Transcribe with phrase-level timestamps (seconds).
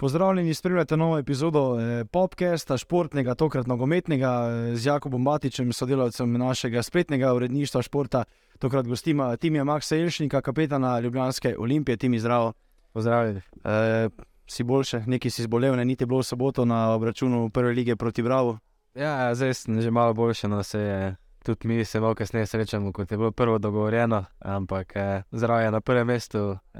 [0.00, 6.82] Pozdravljeni, spremljate novo epizodo eh, podcasta, športnega, tokrat nogometnega, eh, z Jakobom Batičem, sodelavcem našega
[6.82, 8.24] spletnega uredništva športa.
[8.58, 12.52] Tokrat gostima Timija Maksa Elšnika, kapetana Ljubljanske olimpije, Timi zdravo.
[12.92, 13.40] Pozdravljeni.
[13.64, 14.08] E,
[14.46, 18.22] si boljše, neki si zbolel, ne niti bilo v soboto na obračunu prve lige proti
[18.22, 18.58] Bravo.
[18.94, 21.16] Ja, zdaj sem že malo boljši, no se je.
[21.44, 25.80] Tudi mi se malo kasneje srečamo, kot je bilo prvo dogovorjeno, ampak eh, zdravje na
[25.80, 26.38] prvem mestu,
[26.74, 26.78] eh,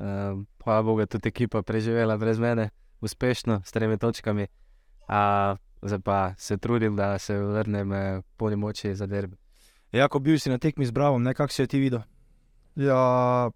[0.64, 2.70] hvala Bogu, tudi ekipa preživela brez mene
[3.00, 4.46] uspešno s tremi točkami.
[5.08, 9.36] A, zdaj pa se trudim, da se vrnem eh, polni moči za derbi.
[9.92, 12.00] Jako bil si na tekmi z Bravo, nekako si jo ti videl.
[12.76, 13.50] Ja,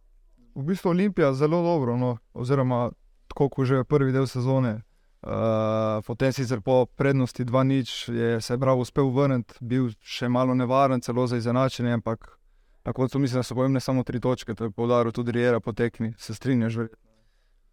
[0.54, 2.90] v bistvu Olimpija zelo dobro, no, oziroma
[3.28, 4.82] tako kot že prvi del sezone.
[5.22, 11.00] Uh, potem sicer po prednosti 2-0 je se prav uspel vrniti, bil še malo nevaren,
[11.00, 12.38] celo za izenačenje, ampak
[12.84, 15.72] na koncu mislim, da so pomembne samo tri točke, to je povdaril tudi Rijera po
[15.72, 16.14] tekmi.
[16.18, 16.76] Se strinjaš?
[16.76, 17.11] Verjetno?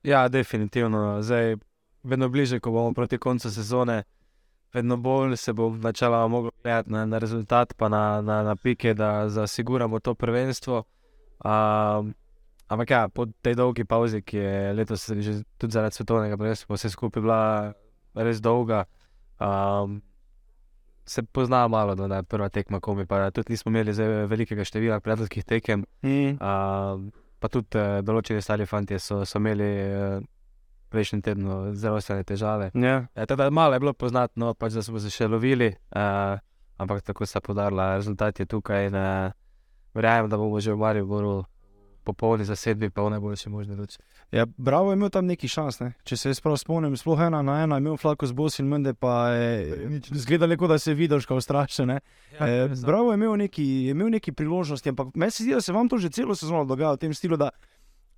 [0.04, 1.22] Ja, definitivno.
[1.22, 1.56] Zdaj,
[2.04, 4.04] vedno bliže, ko bomo proti koncu sezone,
[4.74, 8.94] vedno bolj se bo načela moglo gledati na, na rezultat, pa na, na, na pike,
[8.94, 10.84] da zasiguramo to prvenstvo.
[11.46, 12.14] Um,
[12.68, 16.90] ampak ja, po tej dolgi pauzi, ki je letos že tudi zaradi svetovnega prvenstva, vse
[16.90, 17.74] skupaj bila
[18.14, 18.86] res dolga.
[19.40, 20.02] Um,
[21.10, 23.92] Se pozna malo, da je prva tekma, ko mi pa tudi nismo imeli
[24.28, 25.86] velikega števila prijateljskih tekem.
[26.04, 26.38] Mm.
[26.38, 27.10] Uh,
[27.40, 30.20] pa tudi uh, določeni stari fanti so, so imeli uh,
[30.90, 32.72] prejšnji teden zelo resne težave.
[32.74, 33.08] Yeah.
[33.14, 33.24] Ja.
[33.24, 36.40] E, teda, malo je bilo poznati, no, pač, da smo se še lovili, uh,
[36.82, 38.90] ampak tako se je podarila, rezultat je tukaj.
[38.90, 39.38] In, uh,
[39.94, 41.44] verjamem, da bomo že v Mariboru
[42.10, 43.98] popolni zasedbi, pa v najboljši možni luči.
[44.36, 45.80] Ja, bravo, imel tam neki šans.
[45.80, 45.92] Ne?
[46.04, 48.94] Če se jaz prav spomnim, sploh ena na ena, imel flako z bosom in mende,
[48.94, 51.96] pa je zgledalo, kot da se je videl, kot strašen.
[51.96, 52.00] Ja,
[52.46, 55.98] e, bravo, imel neki, imel neki priložnosti, ampak meni se zdi, da se vam to
[55.98, 57.50] že celo sezono dogaja v tem stilu, da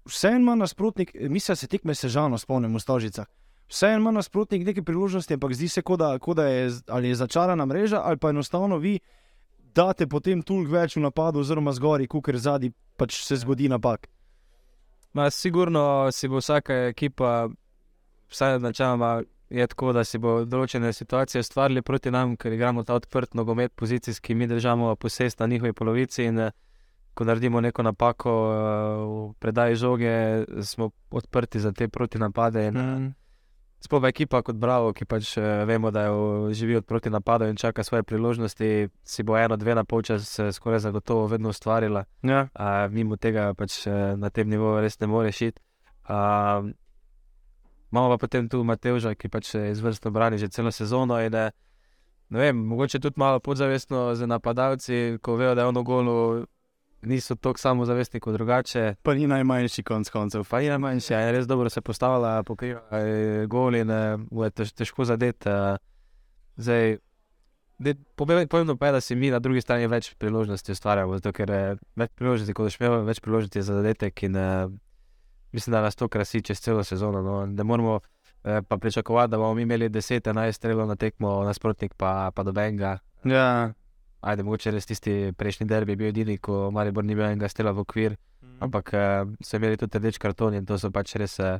[0.05, 3.27] vse en ima nasprotnik, mislim, da se tekme sežano, spomnim v Stožicah.
[3.71, 6.69] Vse en ima nasprotnik neke priložnosti, ampak zdi se, kot da, ko da je,
[7.03, 8.99] je začarana mreža, ali pa enostavno vi
[9.75, 14.07] date potem toliko več v napadu, oziroma zgori, ker zadnji pač se zgodi napak.
[15.13, 17.49] Ma, sigurno si bo vsaka ekipa,
[18.31, 22.95] vsaj načeloma, je tako, da si bo določene situacije ustvarili proti nam, ker igramo ta
[22.95, 26.23] odprt nogomet, pozicijski, mi držimo posest na njihovi polovici.
[26.23, 26.45] In,
[27.13, 30.13] ko naredimo neko napako v predaji žoge,
[30.63, 32.67] smo odprti za te proti napade.
[32.67, 33.09] In, mm.
[33.81, 37.57] Sploh ekipa kot Bravo, ki pač uh, vemo, da jo živi od proti napadov in
[37.57, 42.05] čaka svoje priložnosti, si bo eno, dve na polčas skoraj zagotovo vedno ustvarila.
[42.21, 42.45] Ja.
[42.53, 45.57] Uh, mimo tega pač uh, na tem nivoju res ne more šiti.
[46.05, 46.69] Uh,
[47.91, 51.17] imamo pa potem tu Mateuža, ki pač izvrstno brani že celo sezono.
[51.25, 51.33] In,
[52.29, 56.45] ne vem, mogoče tudi malo podzavestno za napadalci, ko vejo, da je ono golo
[57.01, 58.95] niso tako samozavestni kot drugače.
[59.01, 60.43] Pa ni najmanjši konc koncev.
[60.49, 62.81] Pa ni najmanjši, je res dobro se postavila, pokriva
[63.47, 65.49] gol in je tež, težko zadeti.
[66.57, 66.97] Zdaj,
[68.15, 71.75] pomembno pa je, da si mi na drugi strani več priložnosti ustvarjamo, zato ker je
[71.97, 74.37] več priložnosti, kot šmejo, več priložnosti za zadetek in
[75.51, 77.21] mislim, da nas to krasi čez celo sezono.
[77.21, 77.45] No.
[77.45, 77.99] Ne moramo
[78.41, 82.99] pa pričakovati, da bomo imeli 10-11 strelov na tekmo, nasprotnik pa, pa do Benga.
[83.23, 83.73] Ja
[84.21, 87.83] ajde, mogoče res tisti prejšnji derbi bil edini, ko Maribor ni bil enega stela v
[87.83, 88.57] okvir, mm.
[88.67, 91.57] ampak uh, so imeli tudi rdeč karton in to so pač res uh,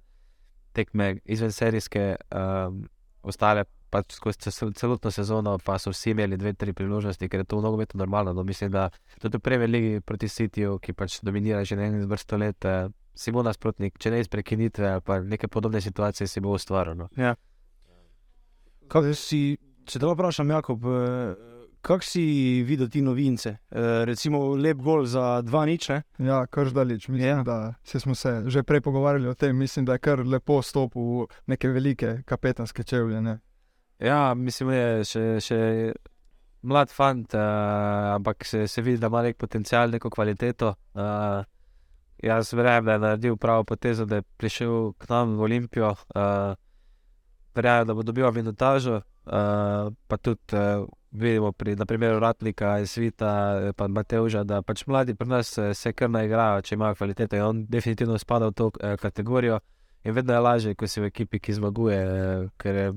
[0.78, 2.84] tekme izven serijske, um,
[3.28, 7.60] ostale pač skozi celotno sezono, pa so vsi imeli dve, tri priložnosti, ker je to
[7.60, 8.32] mnogo več normalno.
[8.32, 8.88] No, mislim, da
[9.20, 13.34] tudi v prvi ligi proti Cityju, ki pač dominira že nekaj vrsto let, uh, si
[13.36, 16.96] bo nasprotnik, če ne iz prekinitve ali pa neke podobne situacije, si bo ustvaril.
[16.96, 17.10] No.
[17.20, 17.36] Ja.
[18.92, 19.58] Kaj si,
[19.88, 20.88] če te vprašam, Jakob?
[21.82, 22.24] Kako si
[22.64, 23.50] videl ti novince?
[23.50, 25.90] E, recimo, lep gol za dva nič.
[25.90, 26.04] Ne?
[26.18, 27.08] Ja, kar zdaleč.
[27.08, 27.44] Mislim, ja.
[27.44, 29.58] da smo se že prej pogovarjali o tem.
[29.58, 33.22] Mislim, da je kar lepo stopil v neke velike kapetanske čevlje.
[33.22, 33.40] Ne?
[34.00, 35.60] Ja, mislim, da je še, še
[36.62, 40.76] mlad fant, uh, ampak se, se vidi, da ima nek potencial, neko kvaliteto.
[40.94, 41.42] Uh,
[42.22, 45.96] jaz verjamem, da je naredil pravo potezo, da je prišel k nam v Olimpijo.
[46.14, 46.54] Uh,
[47.58, 50.54] verjamem, da bo dobil minutažo, uh, pa tudi.
[50.54, 55.74] Uh, vidimo pri primeru Ratnika in Svita, pa Mateuža, da pač mladi pri nas eh,
[55.74, 57.44] se kar naigrajo, če imajo kvalitete.
[57.44, 59.60] On definitivno spada v to eh, kategorijo
[60.04, 62.94] in vedno je lažje, ko si v ekipi, ki zmaguje, eh, ker je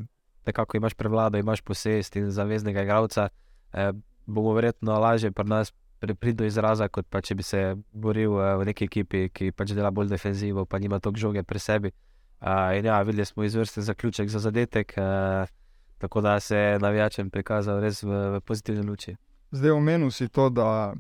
[0.47, 3.29] nekako imaš prevlado, imaš posest in zaveznega igralca.
[3.73, 3.93] Eh,
[4.27, 8.57] bomo verjetno lažje pri nas priti do izraza, kot pa če bi se boril eh,
[8.57, 11.93] v neki ekipi, ki pač dela bolj defenzivo, pa nima toliko žoge pri sebi.
[12.45, 14.93] Uh, in ja, videli smo izvrsten zaključek za zadetek.
[15.01, 15.49] Uh,
[15.99, 19.17] tako da se je navijačem prikazal res v, v pozitivni luči.
[19.51, 20.95] Zdaj omenil si to, da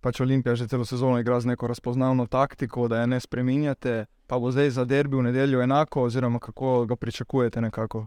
[0.00, 4.06] pač Olimpija že celo sezono igra z neko razpoznavno taktiko, da je ne spremenjate.
[4.26, 8.06] pa bo zdaj za derbi v nedeljo enako, oziroma kako ga pričakujete nekako.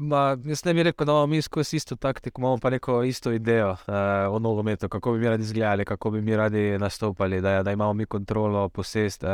[0.00, 3.32] Ma, jaz ne bi rekel, da imamo mi skozi isto taktiko, imamo pa neko isto
[3.32, 3.78] idejo uh,
[4.30, 7.92] o nogometu, kako bi mi radi izgledali, kako bi mi radi nastopali, da, da imamo
[7.92, 9.22] mi kontrolo, posest.
[9.22, 9.28] Uh,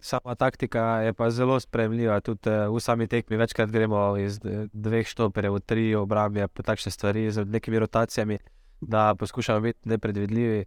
[0.00, 4.38] sama taktika je pa zelo spremljiva, tudi uh, v sami tekmi večkrat gremo iz
[4.72, 8.38] dveh štoperjev tri obrambe, pa takšne stvari z nekimi rotacijami,
[8.80, 10.64] da poskušamo biti nepredvidljivi.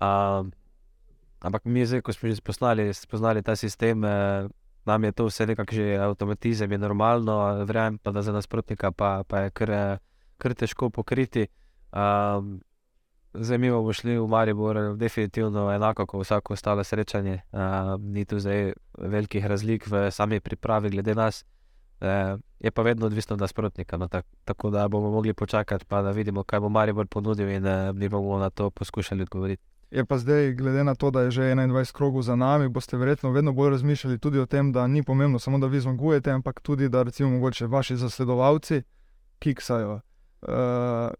[0.00, 0.46] Uh,
[1.40, 4.50] ampak mi, zdaj, ko smo že spoznali, spoznali ta sistem, uh,
[4.84, 9.22] nam je to vse nekako že avtomatizem, je normalno, verjamem pa, da za nasprotnika pa,
[9.28, 9.98] pa je kar,
[10.38, 11.46] kar težko pokriti.
[11.92, 12.60] Um,
[13.34, 17.40] zdaj mi bomo šli v Maribor, definitivno enako kot vsako ostalo srečanje.
[17.52, 21.44] Um, ni tu zdaj velikih razlik v sami pripravi glede nas.
[22.00, 23.96] Uh, je pa vedno odvisno od nasprotnika.
[23.96, 27.66] No, tak, tako da bomo mogli počakati, pa da vidimo, kaj bo Maribor ponudil, in
[27.66, 29.69] uh, mi bomo na to poskušali odgovoriti.
[29.90, 33.30] Je pa zdaj, glede na to, da je že 21 krogov za nami, boste verjetno
[33.30, 36.88] vedno bolj razmišljali tudi o tem, da ni pomembno samo, da vi zmagujete, ampak tudi,
[36.88, 38.82] da recimo mogoče vaši zasledovalci
[39.38, 40.00] kiksajo.
[40.42, 40.48] Uh,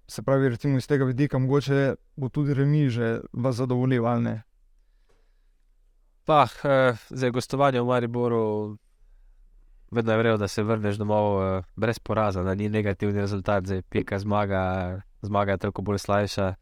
[0.09, 4.43] se pravi, recimo iz tega vidika, mogoče bo tudi remi že vas zadovoljil ali ne.
[6.25, 8.77] Pa, uh, za gostovanje v Mariboru,
[9.91, 13.83] vedno je vredno, da se vrneš domov uh, brez poraza, da ni negativni rezultat, zdaj
[13.83, 16.55] pika zmaga, zmaga je toliko bolj slajša.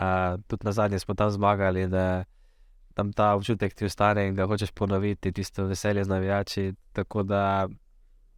[0.00, 2.24] Uh, tudi na zadnje smo tam zmagali, da
[2.94, 6.74] tam ta občutek ti ostane in da hočeš ponoviti tisto veselje z navijači.
[6.92, 7.68] Tako da,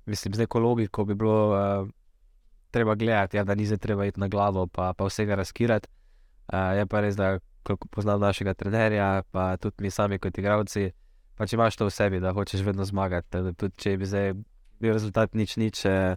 [0.07, 1.89] mislim, z neko logiko bi bilo uh,
[2.71, 5.89] treba gledati, ja, da ni zdaj treba iti na glavo, pa, pa vsega razkirati.
[6.53, 10.91] Uh, je pa res, da koliko poznam našega trenerja, pa tudi mi sami kot igravci,
[11.37, 13.55] pa če imaš to v sebi, da hočeš vedno zmagati.
[13.55, 14.35] Tudi če bi zdaj
[14.83, 16.17] bil rezultat nič, nič, eh,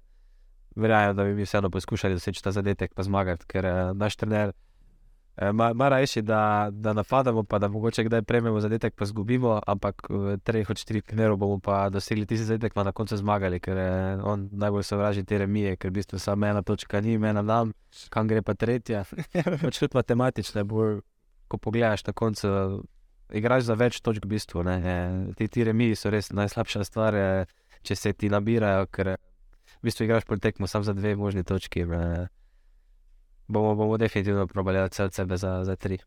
[0.76, 4.56] verjamem, da bi mi vseeno poskušali doseči ta zadetek, pa zmagati, ker eh, naš trener.
[5.54, 10.38] Mara je, da, da napadamo, pa da mogoče kdaj prejmemo zadetek, pa zgubimo, ampak v
[10.44, 14.18] treh od štirih primerov bomo pa dosegli tisti zadetek, pa na koncu zmagali, ker je
[14.24, 17.74] on najbolj sovraži te remije, ker v bistvu samo ena točka ni, ena nam,
[18.10, 19.04] kam gre pa tretja.
[19.64, 21.02] pač tudi matematično, bolj,
[21.48, 22.48] ko pogledaš na koncu,
[23.36, 24.64] igraš za več točk v bistvu.
[25.36, 27.20] Ti, ti remiji so res najslabša stvar,
[27.84, 31.84] če se ti nabirajo, ker v bistvu igraš po tekmu samo za dve možni točki.
[31.84, 32.45] Ne
[33.48, 35.98] bomo, bomo definitivno probali vse sebe za, za tri.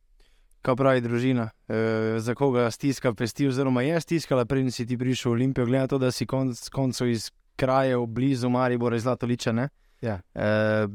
[0.62, 5.32] Kaj pravi družina, e, za koga stiska pesti, oziroma je stiskala, preden si ti prišel
[5.32, 9.68] v Olimpijo, glede na to, da si konc koncev iz krajev blizu Maribora, iz Zlatoliča.
[10.02, 10.20] Ja.
[10.34, 10.88] E,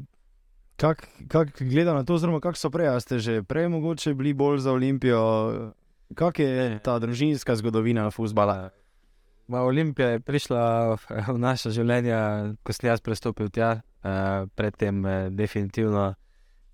[0.76, 4.58] Kako kak gleda na to, oziroma kako so prej, ste že prej mogoče bili bolj
[4.58, 5.74] za Olimpijo?
[6.16, 8.70] Kak je ta družinska zgodovina futbola?
[9.48, 10.96] Olimpija je prišla
[11.28, 12.16] v naše življenje,
[12.64, 16.14] ko sem jaz prestopil tja, uh, predtem uh, definitivno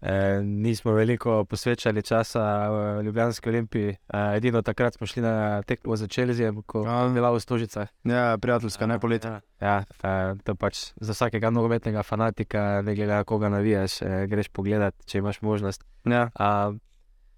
[0.01, 5.95] Eh, nismo veliko posvečali časa v Ljubljanski olimpiji, eh, edino takrat smo šli na tekmo
[5.95, 7.89] za Čelzijo, ko je bila v Stožicah.
[8.03, 9.31] Ja, prijateljska, ne poletje.
[9.61, 14.47] Ja, ja, to pač za vsakega nogometnega fanatika, ne glede na koga navijaš, eh, greš
[14.47, 15.83] pogledat, če imaš možnost.
[16.05, 16.29] Ja.
[16.39, 16.71] A,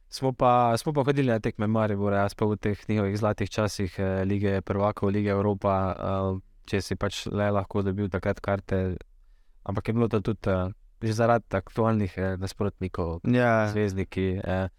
[0.10, 4.00] smo, pa, smo pa hodili na tekme Maribora, jaz pa v teh njihovih zlatih časih
[4.26, 8.98] lige Prvakov, lige Evropa, a, če si pač le lahko dobil takrat karte,
[9.64, 13.68] ampak je bilo to tudi že zaradi aktualnih eh, nasprotnikov, ja.
[13.72, 14.70] zvezdniki, eh,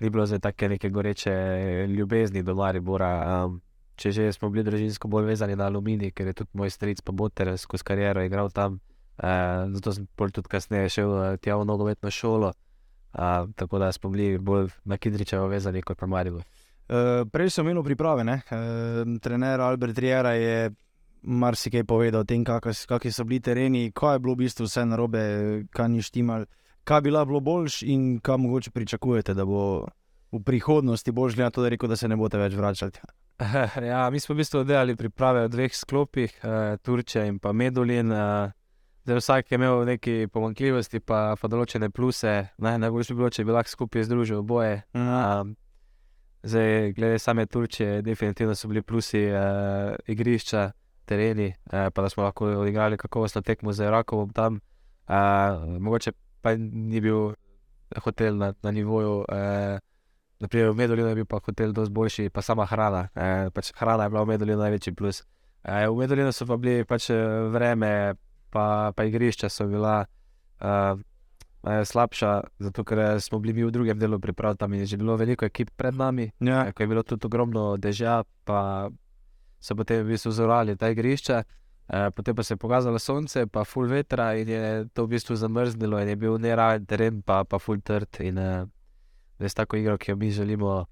[0.00, 3.44] ni bilo za take neke goreče eh, ljubezni do Maribora.
[3.44, 3.60] Um,
[3.96, 7.12] če že smo bili družinsko bolj vezani na aluminij, ker je tudi moj stric, pa
[7.12, 8.80] Boter, skozi kariero igral tam,
[9.18, 12.52] eh, zato sem tudi kasneje šel eh, tja v nogometno šolo.
[13.14, 16.42] Uh, tako da smo bili bolj na Kidričevo vezani kot pa Maribor.
[16.88, 20.72] Uh, prej sem imel priprave, uh, trener Albert Riera je
[21.24, 25.22] marsikaj povedal o tem, kakšni so bili tereni, kaj je bilo v bistvu vse narobe,
[25.74, 26.46] kaj ni štimal,
[26.84, 29.86] kaj bi bilo boljš in kaj mogoče pričakujete, da bo
[30.32, 32.92] v prihodnosti boljš, glede na to, da, rekel, da se ne boste več vračali.
[33.90, 38.12] Ja, mi smo v bistvu delali priprave v dveh sklopih, eh, Turčija in pa Medulin.
[38.12, 38.52] Eh,
[39.04, 42.34] zdaj, vsak je imel neki pomankljivosti, pa, pa določene pluse.
[42.58, 44.82] Ne, najboljše bi bilo, če bi lahko skupaj združil oboje.
[44.94, 45.52] Mhm.
[46.44, 50.70] Zdaj, glede same Turčije, definitivno so bili plusi eh, igrišča
[51.06, 54.60] tereni, eh, pa da smo lahko odigrali kakovostno tekmo z Irakom tam.
[55.08, 57.34] Eh, mogoče pa ni bil
[58.04, 59.78] hotel na, na nivoju, eh,
[60.40, 63.08] naprimer v Medulinu je bil pa hotel dosti boljši, pa sama hrana.
[63.14, 65.22] Eh, pač hrana je bila v Medulinu največji plus.
[65.64, 68.14] Eh, v Medulinu so pa bili pač eh, vreme,
[68.50, 70.04] pa, pa igrišča so bila.
[70.60, 70.94] Eh,
[71.64, 75.48] Slabša, zato ker eh, smo bili v drugem delu priprav, tam je že bilo veliko
[75.48, 76.72] ekip pred nami, ja.
[76.72, 78.90] ko je bilo tudi ogromno dežja, pa
[79.64, 83.64] so potem v bistvu zorali ta igrišča, eh, potem pa se je pokazalo sonce, pa
[83.64, 87.58] full vetra in je to v bistvu zamrznilo in je bil neraven teren, pa, pa
[87.58, 88.20] full trd.
[88.20, 88.66] In eh,
[89.40, 90.84] res tako igro, ki jo mi želimo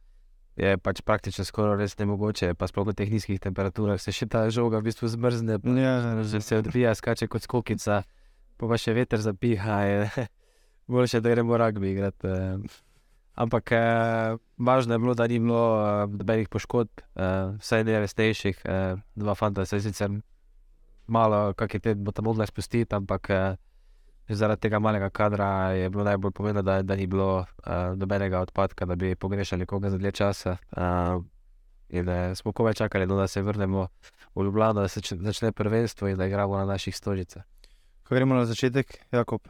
[0.57, 4.45] je pač praktično skoraj res nemogoče, pa sploh v teh nizkih temperaturah se še ta
[4.52, 8.02] žoga v bistvu zmrzne, Ja, že se odvija, skače kot skokica,
[8.61, 10.29] pa pa še veter zapiha, je
[10.93, 12.29] boljše, da gremo rugby igrati.
[12.29, 12.91] eh.
[13.34, 18.62] Ampak eh, važno je bilo, da ni bilo eh, nobenih poškodb, eh, vsaj ne resnejših.
[18.64, 20.10] Eh, dva fanta se sicer
[21.06, 23.56] malo, kak je te, bo tam mogla spustiti, ampak eh,
[24.28, 28.84] zaradi tega malega kadra je bilo najbolj pomembno, da, da ni bilo eh, nobenega odpadka,
[28.86, 30.56] da bi pogrešali koga za dlje časa.
[30.76, 31.18] Eh,
[31.88, 33.88] in eh, smo komaj čakali, no, da se vrnemo
[34.34, 37.42] v Ljubljano, da se začne prvenstvo in da igramo na naših stolicah.
[38.08, 39.40] Ko gremo na začetek, Jakob,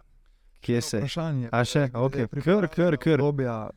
[0.62, 0.98] kje se?
[1.02, 1.48] Vprašanje.
[1.52, 1.88] A še?
[1.94, 3.20] Ok, kar, kar, kar.
[3.20, 3.70] obdobja.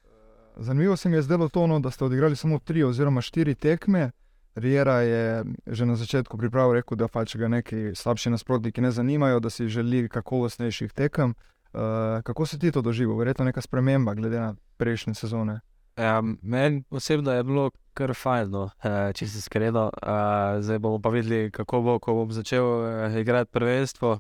[0.58, 4.12] Zanimivo se mi je zdelo to, no, da ste odigrali samo tri oziroma štiri tekme.
[4.56, 9.42] Riera je že na začetku priprav rekel, da pač ga neki slabši nasprotniki ne zanimajo,
[9.44, 11.36] da si želi kakovostnejših tekem.
[11.76, 13.18] Uh, kako si ti to doživel?
[13.20, 15.60] Verjetno neka sprememba glede na prejšnje sezone.
[15.98, 19.90] Ja, Meni osebno je bilo kar fajn, no, eh, če se iskreno.
[19.96, 24.20] Eh, Zdaj bomo pa videli, kako bo, ko bom začel eh, igrati prvenstvo.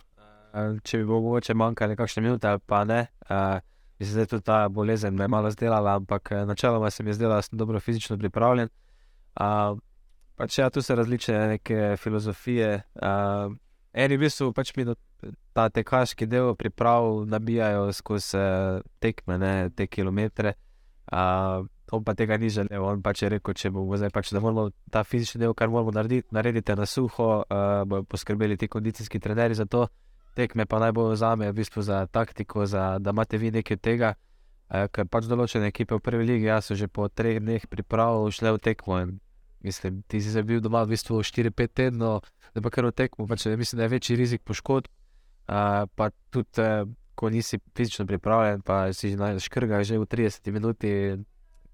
[0.55, 3.07] Eh, Če bi bo mogoče manjkale kakšne minute ali pa ne.
[3.29, 3.59] Eh,
[3.99, 7.35] Mislim, da je tudi ta bolezen malo zdelala, ampak eh, načeloma se mi je zdela,
[7.35, 8.69] da sem dobro fizično pripravljen.
[9.39, 9.79] Uh,
[10.35, 11.59] pač ja, tu so različne
[11.97, 12.81] filozofije.
[12.95, 13.55] Uh,
[13.93, 14.85] eni v bistvu pač mi
[15.53, 20.53] ta tekaški del priprav nabijajo skozi eh, tekme, ne, te kilometre.
[21.11, 24.41] Uh, on pa tega ni želel, on pač je rekel, če bomo zdaj pač, da
[24.43, 29.19] moramo ta fizični del, kar moramo narediti, narediti na suho, uh, bodo poskrbeli ti kondicijski
[29.19, 29.85] trenerji za to,
[30.35, 33.77] tekme pa naj bo za me, v bistvu za taktiko, za, da imate vi nekaj
[33.77, 34.13] tega.
[34.65, 38.25] Uh, ker pač določene ekipe v prvi ligi, jaz so že po treh dneh priprav
[38.33, 38.97] šle v tekmo.
[39.03, 39.11] In,
[39.61, 43.45] mislim, ti si bil doma v bistvu 4-5 tednov, da pa kar v tekmo, pač
[43.45, 44.89] mislim, da je večji rizik poškodb.
[45.45, 50.09] Uh, pa tudi, uh, ko nisi fizično pripravljen, pa si že na škrgah že v
[50.09, 50.91] 30 minuti,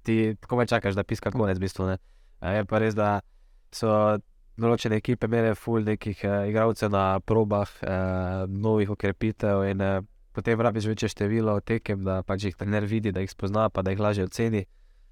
[0.03, 1.57] ti komaj čakaš, da piska konec.
[1.57, 1.97] V bistvu, ne.
[2.43, 3.23] uh, je pa res, da
[3.71, 4.19] so
[4.61, 10.01] določene ekipe imele ful nekih uh, igralcev na probah, uh, novih okrepitev in uh,
[10.31, 13.91] potem rabiš večje število tekem, da pač jih trener vidi, da jih spozna, pa da
[13.91, 14.65] jih lažje oceni.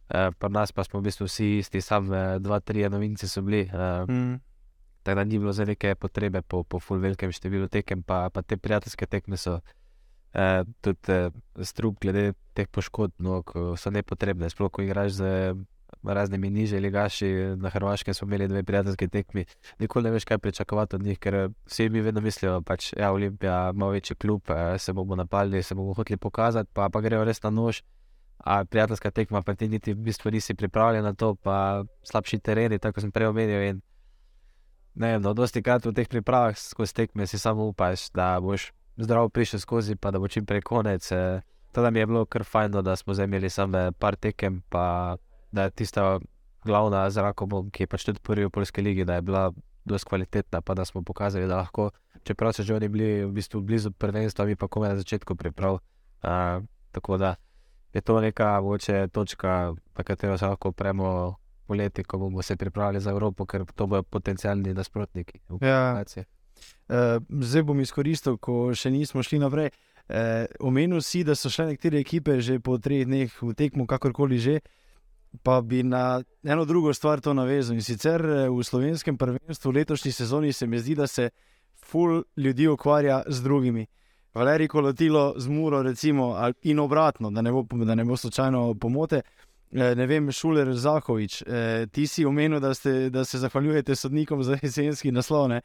[0.10, 3.44] Uh, Pri nas pa smo v bistvu vsi isti, samo uh, dva, tri novinci so
[3.46, 3.68] bili.
[3.70, 4.40] Uh, Mm.
[5.04, 8.42] Tako da ni bilo za neke potrebe po, po full velikem številu tekem, pa, pa
[8.42, 9.60] te prijateljske tekme so
[10.34, 11.32] eh, tudi eh,
[11.66, 13.40] strup, glede teh poškodb, no,
[13.80, 14.50] so nepotrebne.
[14.52, 15.32] Sploh, ko igraš z
[16.04, 19.46] raznimi nižji ligaši, na Hrvaškem smo imeli dve prijateljski tekmi,
[19.80, 23.02] nikoli ne veš, kaj pričakovati od njih, ker eh, vsi mi vedno mislijo, da je
[23.02, 27.02] ja, Olimpija malo večji klub, eh, se bomo napali, se bomo hoteli pokazati, pa, pa
[27.02, 27.82] grejo res na nož.
[28.40, 32.80] A prijateljska tekma, pa ti niti v bistvu nisi pripravljen na to, pa slabši tereni,
[32.80, 33.82] tako sem prej omenil.
[34.96, 38.72] Ne, vem, no, dosti krat v teh pripravah skozi tekme si samo upaš, da boš
[38.98, 41.12] zdrav prišel skozi, pa da bo čim prej konec.
[41.12, 41.42] eh.
[41.72, 44.62] To da mi je bilo kar fajn, no, da smo zdaj imeli samo par tekem,
[44.70, 45.18] pa
[45.52, 46.20] da je tista
[46.66, 49.50] glavna zrakom, ki je pač tudi prvi v Polski ligi, da je bila
[49.86, 51.90] dosti kvalitetna, pa da smo pokazali, da lahko,
[52.24, 55.80] čeprav so že oni bili v bistvu blizu prvenstva, mi pa komaj na začetku priprav.
[56.24, 57.36] Uh, tako da
[57.94, 61.36] je to neka mogoče točka, na katero se lahko premo
[61.68, 65.40] poleti, ko bomo se pripravili za Evropo, ker to bodo potencijalni nasprotniki.
[65.62, 66.04] Ja.
[66.90, 69.72] Uh, zdaj bom izkoristil, ko še nismo šli naprej.
[70.10, 74.42] Uh, omenil si, da so šle nekatere ekipe že po treh dneh v tekmo, kakorkoli
[74.42, 74.60] že.
[75.44, 77.76] Pa bi na eno drugo stvar to navezal.
[77.76, 81.30] In sicer eh, v slovenskem prvenstvu v letošnji sezoni se mi zdi, da se
[81.86, 83.86] ful ljudi ukvarja z drugimi.
[84.34, 89.22] Valerij Kolotilo z Muro, recimo, in obratno, da ne bo, da ne bo slučajno pomote.
[89.72, 94.44] Eh, Ne vem, Šuler Zahovič, eh, ti si omenil, da, ste, da se zahvaljujete sodnikom
[94.44, 95.50] za jesenski naslov.
[95.50, 95.62] Ne,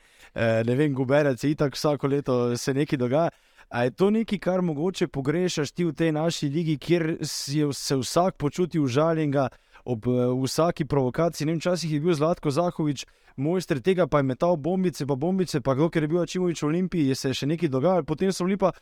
[0.65, 3.31] ne vem, Guberec, itak vsako leto se nekaj dogaja.
[3.69, 8.37] A je to nekaj, kar mogoče pogrešaš ti v tej naši ligi, kjer se vsak
[8.37, 9.49] počuti užaljenega
[9.85, 11.47] ob eh, vsaki provokaciji?
[11.47, 13.07] Ne vem, včasih je bil Zlatko Zahovič,
[13.37, 16.67] mojster tega, pa je metal bombice, pa bombice, pa kdo, ker je bil Čimovič v
[16.67, 18.73] Olimpiji, je se še nekaj dogajalo, potem so bili pa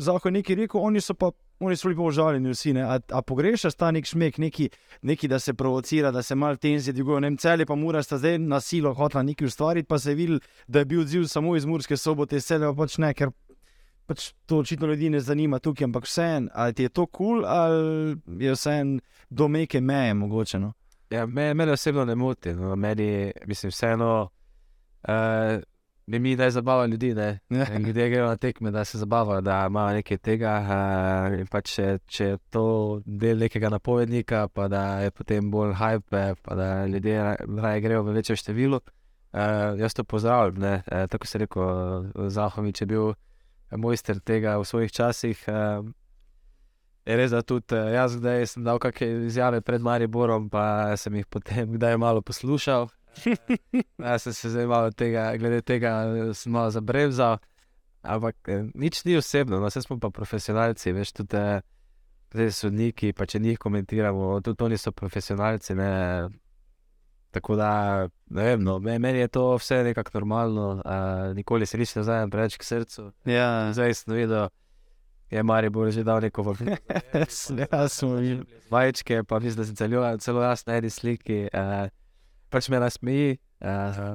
[0.00, 1.30] Zaho je nekaj rekel, oni so pa.
[1.60, 2.72] Oni so bili pa užaljeni, vsi.
[2.72, 2.82] ne.
[2.82, 4.70] A, a pogrešaš ta nek šmek, neki,
[5.02, 7.20] neki, da se provocira, da se malo tenzije dvigujejo.
[7.20, 10.10] Ne vem, cel je pa mora sta zdaj na silo hotla nekaj ustvariti, pa se
[10.10, 13.28] je videl, da je bil odziv samo iz Murske sobote, cel pa pač ne, ker
[14.10, 17.46] pač to očitno ljudi ne zanima tukaj, ampak vseeno, ali ti je to kul, cool,
[17.46, 18.98] ali je vseeno
[19.30, 20.58] do neke meje mogoče.
[20.58, 20.72] No?
[21.10, 24.28] Ja, me, mene osebno ne moti, no, meni mislim vseeno.
[25.08, 25.62] Uh,
[26.06, 27.38] bi mi naj zabava ljudi, ne.
[27.50, 30.56] In Ljudje grejo na tekme, da se zabavajo, da imajo nekaj tega.
[30.66, 32.66] Uh, in pa če, če je to
[33.06, 38.02] del nekega napovednika, pa da je potem bolj hype, pa da ljudje ra- raje grejo
[38.02, 38.82] v večjem številu.
[39.30, 40.58] Uh, jaz to pozdravljam.
[40.58, 40.76] ne.
[40.90, 43.12] Uh, tako se je rekel, Zahovič je bil
[43.76, 45.44] mojster tega v svojih časih.
[45.46, 45.86] Uh,
[47.10, 51.16] Je res, da tudi eh, jaz, zdaj sem dal kakšne izjave pred Mariborom, pa sem
[51.16, 52.90] jih potem kdaj malo poslušal.
[53.98, 57.40] Jaz sem se zdaj malo tega, glede tega, eh, sem malo zabremzal.
[58.02, 61.42] Ampak eh, nič ni osebno, no, vse smo pa profesionalci, veš, tudi
[62.30, 65.74] zdaj sodniki, pa če njih komentiramo, tudi oni so profesionalci.
[65.74, 65.90] Ne,
[67.30, 67.70] tako da,
[68.30, 72.30] ne vem, no, me- meni je to vse nekako normalno, uh, nikoli se ne vzamem
[72.30, 73.12] preveč k srcu.
[73.24, 74.48] Ja, Zdaj sem videl,
[75.30, 77.54] je Maribor že dal neko vrhunsko.
[77.62, 78.46] ja, smo videli.
[78.70, 81.46] Majčke, pa mislim, da sem celo, celo jaz na eni sliki.
[81.46, 81.86] Uh,
[82.48, 84.14] pač me nasmeji, uh,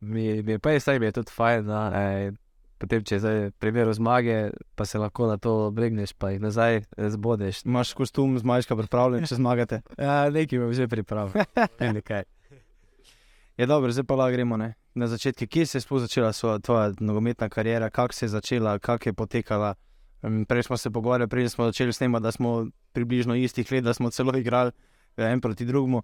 [0.00, 1.64] mi, mi je pa je zdaj, mi je tudi fajn.
[1.64, 2.34] No, uh,
[2.78, 6.76] potem, če je zdaj primer zmage, pa se lahko na to obregneš, pa jih nazaj
[6.76, 7.62] eh, zbodeš.
[7.64, 9.80] Imaš kostum z majčka pripravljen, če zmagate.
[9.96, 11.44] Ja, nekaj imam že pripravljeno.
[13.56, 14.74] Je dobro, zdaj pa lahko gremo ne?
[14.94, 15.46] na začetke.
[15.46, 19.12] Kje se je sploh začela svoja, tvoja nogometna kariera, kako se je začela, kako je
[19.12, 19.74] potekala?
[20.48, 24.10] Prej smo se pogovarjali, prej smo začeli snemati, da smo približno istih let, da smo
[24.10, 24.70] celo igrali
[25.16, 26.02] eh, en proti drugemu.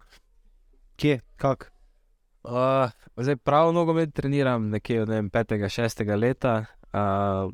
[0.97, 1.67] Kje, kako?
[2.43, 6.64] Uh, zdaj prav nogomet treniram nekje od 5-6 leta.
[6.93, 7.52] Uh,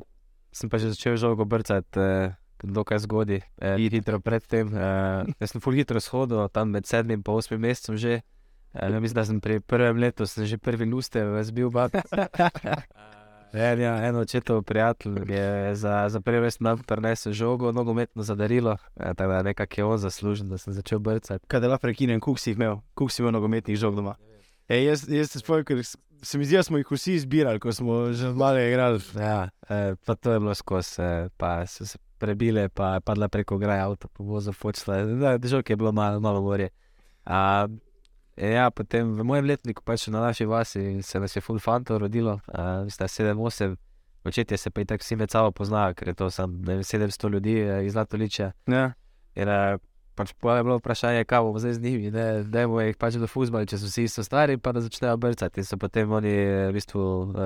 [0.51, 2.33] sem pa že začel žogo brcati, uh,
[2.63, 4.67] dokaj zgodaj, uh, hitro predtem.
[4.67, 8.21] Uh, jaz sem full hitro shodil, tam med 7 in 8 mesecem že.
[8.75, 11.95] Uh, mislim, da sem pri prvem letu sem že prvi luster razbil bat.
[13.55, 18.73] En, ja, en očetov prijatelj je za, za prvi res nam prinesel žogo, nogometno zadarilo,
[18.73, 21.47] uh, tako da nekako je on zaslužen, da sem začel brcati.
[21.47, 24.17] Kaj da lahko prekinem, kuk si imel, kuk si imel nogometnih žog doma.
[24.67, 25.79] E, jaz, jaz se spomnim, ker
[26.25, 28.99] se mi zdi, da smo jih vsi izbirali, ko smo že malo igrali.
[29.15, 33.27] Ja, eh, pa to je bilo skozi, eh, pa so se prebile, pa je padla
[33.27, 35.37] preko graja avto, vozu počela.
[35.37, 36.69] Držal, ki je bilo malo, malo morje.
[37.25, 37.67] A,
[38.35, 42.39] ja, potem v mojem letniku, pač na naši vasi, se nas je full fantov rodilo,
[42.89, 43.75] sta 7-8,
[44.25, 46.83] očetje se pa i tako vsi med sabo poznajo, ker je to sam ne vem,
[46.83, 48.51] 700 ljudi eh, iz Zlatoliča.
[48.67, 48.85] Ja.
[49.35, 49.77] In eh,
[50.15, 53.27] pač pol je bilo vprašanje, kaj bomo zdaj z njimi, ne, dajmo jih pač do
[53.27, 55.61] fuzbala, če so vsi isto stari, pa da začnejo brcati.
[55.61, 56.33] In so potem oni
[56.69, 57.03] v bistvu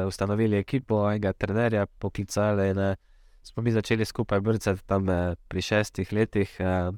[0.08, 2.96] ustanovili ekipo, enega trenerja poklicali in eh,
[3.44, 6.56] smo mi začeli skupaj brcati tam eh, pri šestih letih.
[6.60, 6.92] eh,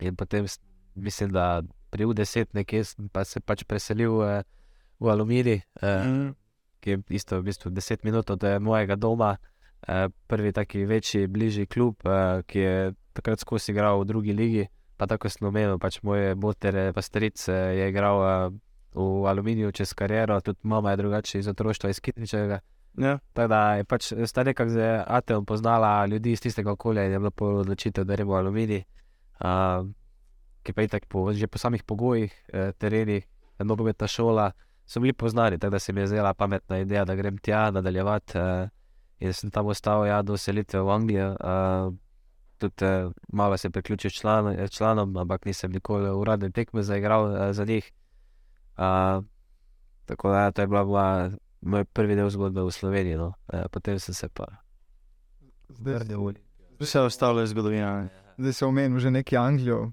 [0.00, 0.46] In potem
[0.94, 1.62] mislim, da
[1.94, 4.42] pri U10 nekje sem pa se pač preselil eh,
[4.98, 6.34] v Aluminij, eh, Mm.
[6.82, 9.36] ki je isto v bistvu 10 minut od eh, mojega doma,
[9.86, 14.66] eh, prvi taki večji, bližji klub, eh, ki je takrat skozi igral v drugi ligi.
[14.96, 18.50] Pa tako sem omenil, pač moj moter, eh, pa stric eh, je igral eh,
[18.94, 22.60] v Aluminiju čez kariero, tudi mama je drugače iz otroštva iz Kitničevega.
[22.98, 23.18] Ja.
[23.32, 27.18] Tako da je pač sta nekako z Ateom poznala ljudi iz tistega okolja in je
[27.18, 28.82] bilo odločitev, da gremo v Aluminij.
[29.42, 29.90] Uh,
[30.64, 33.26] ki pa je tako po, že po samih pogojih, eh, terenih,
[33.58, 34.50] nogometna šola,
[34.86, 38.38] so bili poznani, tako da se mi je zdela pametna ideja, da grem tja nadaljevati.
[38.38, 38.68] Eh,
[39.20, 41.28] in sem tam ostal ja, do selitve v Anglijo.
[41.32, 41.90] Eh,
[42.58, 47.52] tudi eh, malo se priključil član, eh, članom, ampak nisem nikoli uradne tekme zaigral eh,
[47.52, 47.92] za njih.
[48.76, 49.24] Uh,
[50.04, 53.16] tako da ja, to je bila moja, moj prvi del zgodbe v Sloveniji.
[53.16, 53.32] No.
[53.52, 54.44] Eh, potem sem se pa.
[55.68, 55.98] Zdaj,
[56.80, 58.08] Vse ostalo je zgodovina.
[58.38, 59.92] zdaj se omenil že neki Anglijo.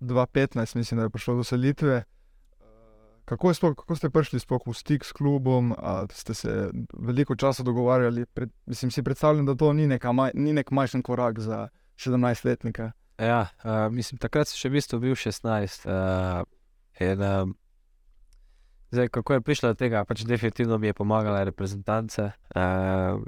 [0.00, 2.04] 2015, mislim, da je prišlo do selitve.
[3.26, 5.74] Kako, je sploh, kako ste prišli sploh v stik s klubom?
[5.78, 8.26] A ste se veliko časa dogovarjali?
[8.26, 12.92] Pred, mislim, si predstavljam, da to ni, neka, maj, ni nek majhen korak za 17-letnika.
[13.18, 15.88] Ja, uh, mislim, takrat sem še v bistvu bil 16.
[15.88, 16.44] Uh,
[17.00, 17.56] in, um,
[18.94, 22.30] zdaj, kako je prišlo do tega, pač definitivno mi je pomagala reprezentanca.
[22.54, 23.24] Uh,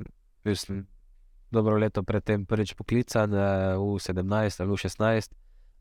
[0.46, 0.84] bil sem
[1.50, 5.34] dobro leto predtem prvič poklican uh, v 17 ali v 16.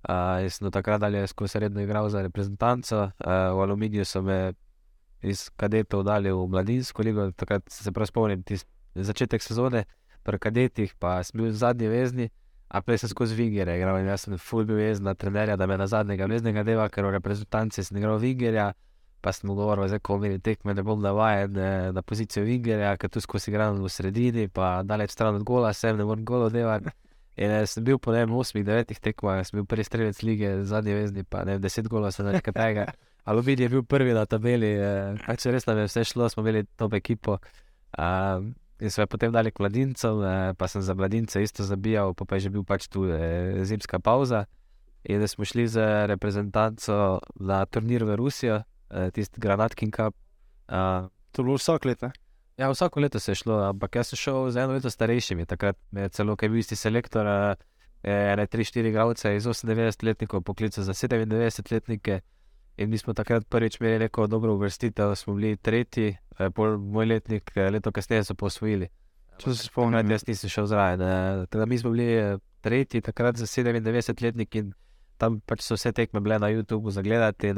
[0.07, 3.11] Uh, jaz sem do takrat dalje skozi redno igral za reprezentanco.
[3.19, 4.53] Uh, v Aluminiju so me
[5.21, 8.43] iz kadetov dali v mladinsko ligo, takrat se prav spomnim,
[8.95, 9.83] začetek sezone,
[10.23, 12.29] pri kadetih pa sem bil zadnji vezni.
[12.67, 15.67] A prej sem skozi Vingerja igral in jaz sem full bil jezen na trenerja, da
[15.67, 18.73] me na zadnjega veznega deva, ker v reprezentanci sem igral Vingerja,
[19.23, 23.11] pa sem govoril, zdaj ko mi tekme ne bom navajen eh, na pozicijo Vingerja, ker
[23.11, 26.91] tu skozi igram v sredini, pa daleč stran od gola sem, ne morem golo devati.
[27.37, 30.95] In eh, sem bil po ne vem, 8-9 tekmah, sem bil prvi strelec lige, zadnji
[30.97, 32.87] vezni, pa ne vem, 10 golov sem nekaj tega.
[33.27, 36.65] Aluminij je bil prvi na tabeli, eh, pač res nam je vse šlo, smo imeli
[36.77, 37.37] top ekipo.
[37.97, 42.13] Um, In so me potem dali k mladincem, eh, pa sem za mladince isto zabijal,
[42.13, 44.45] pa, pa je že bil pač tu eh, zimska pauza.
[45.01, 48.61] In da smo šli z reprezentanco na turnir v Rusijo,
[48.93, 50.13] eh, tisti Granatkin Cup.
[50.69, 52.01] Uh, To je bilo vsak let.
[52.01, 52.11] Ne?
[52.57, 55.77] Ja, vsako leto se je šlo, ampak jaz sem šel z eno leto starejšimi, takrat
[55.91, 57.55] me je celo, ker je bil isti selektor, eh,
[58.03, 62.19] ene 3-4 gravce iz 98-letnikov poklical za 97-letnike.
[62.77, 67.05] In mi smo takrat prvič imeli neko dobro uvrstitev, smo bili tretji, eh, pol moj
[67.05, 68.87] letnik, eh, leto kasneje so posvojili.
[69.37, 70.11] Če se Takrat spomnim.
[70.11, 71.01] jaz nisem šel zraven.
[71.01, 74.73] eh, Tako da mi smo bili tretji, takrat za 97-letnik in
[75.17, 77.47] tam pač so vse tekme bile na YouTubu za gledati.
[77.47, 77.57] In,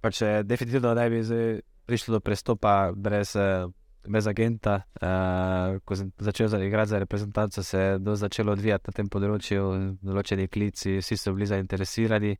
[0.00, 3.66] pač, definitivno ne bi zdaj prišlo do prestopa brez, eh,
[4.08, 4.82] brez agenta.
[5.00, 9.08] Uh, ko sem začel za- igrati za reprezentanco, se je do začelo odvijati na tem
[9.08, 12.36] področju, določeni klici, vsi so bili zainteresirani.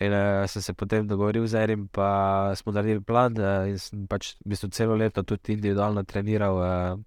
[0.00, 3.32] In uh, sem se potem dogovoril z enim, pa smo naredili plan.
[3.38, 6.98] Uh, in sem pač v bistvu celo leto tudi individualno treniral uh,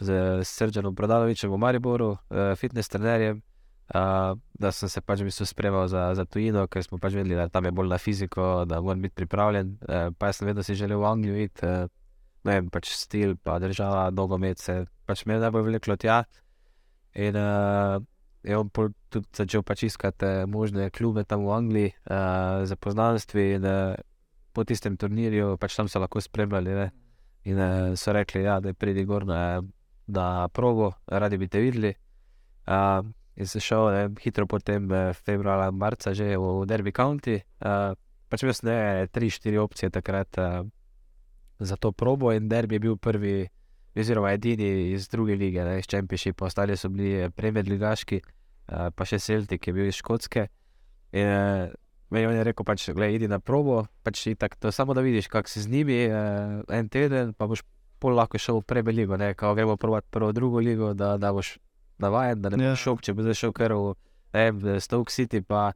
[0.00, 3.42] z Srdžanom Prodanovičem v Mariboru, uh, fitness trenerjem.
[3.84, 7.36] Uh, da sem se pač v bistvu spremal za, za tujino, ker smo pač vedeli,
[7.36, 9.74] da tam je bolj na fiziko, da moram biti pripravljen.
[9.84, 11.92] Uh, pa jaz sem vedno si želel v Anglijo iti, uh,
[12.48, 16.22] ne vem, pač stil, pa država, nogomet, se pač me najbolj vleklo tja.
[17.20, 18.00] In uh,
[18.44, 23.44] je on tudi začel pač iskati možne klube tam v Angliji, uh, za poznanstvi.
[23.58, 23.98] In uh,
[24.56, 26.72] po tistem turnirju, pač tam so lahko spremljali.
[26.80, 26.88] Ne?
[27.52, 29.60] In uh, so rekli, ja, da je pridi gor na,
[30.08, 31.92] na progo, radi bi te videli.
[32.64, 33.04] Uh,
[33.36, 34.88] in se šel ne, hitro potem,
[35.26, 37.40] februarja, marca, že v Derby County.
[37.58, 37.94] Uh,
[38.30, 38.78] pač imel sem ne,
[39.10, 40.62] tri, štiri opcije takrat uh,
[41.58, 43.46] za to probo, in Derby je bil prvi,
[43.94, 48.90] oziroma edini iz druge lige, ne, iz Čempišipa, ostali so bili eh, Premier Ligaški, uh,
[48.94, 50.48] pa še Celtic, je bil iz Škotske.
[51.14, 51.74] In uh,
[52.14, 55.50] meni je rekel, pač, gledaj, idi na probo, pač itak, to samo da vidiš, kako
[55.50, 57.62] si z njimi uh, en teden, pa boš
[58.02, 61.32] pol lahko šel v Premier Ligo, ne, kao gremo provat prvo, drugo ligo, da, da
[61.32, 61.56] boš
[61.98, 62.70] navaden, da ne Ja.
[62.74, 63.94] boš šel, če bo zdaj šel kar v
[64.32, 65.72] vem, Stoke City, pa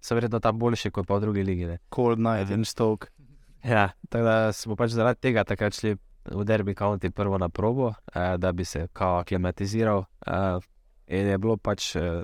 [0.00, 1.66] so verjetno tam boljši kot pa v drugi ligi.
[1.66, 1.78] Ne.
[1.90, 3.08] Cold night in stok.
[3.66, 5.96] Ja, tako da smo pač zaradi tega takrat šli
[6.30, 10.04] v Derby County prvo na probo, eh, da bi se kao aklimatiziral.
[10.26, 10.58] Eh,
[11.08, 12.22] in je bilo pač eh,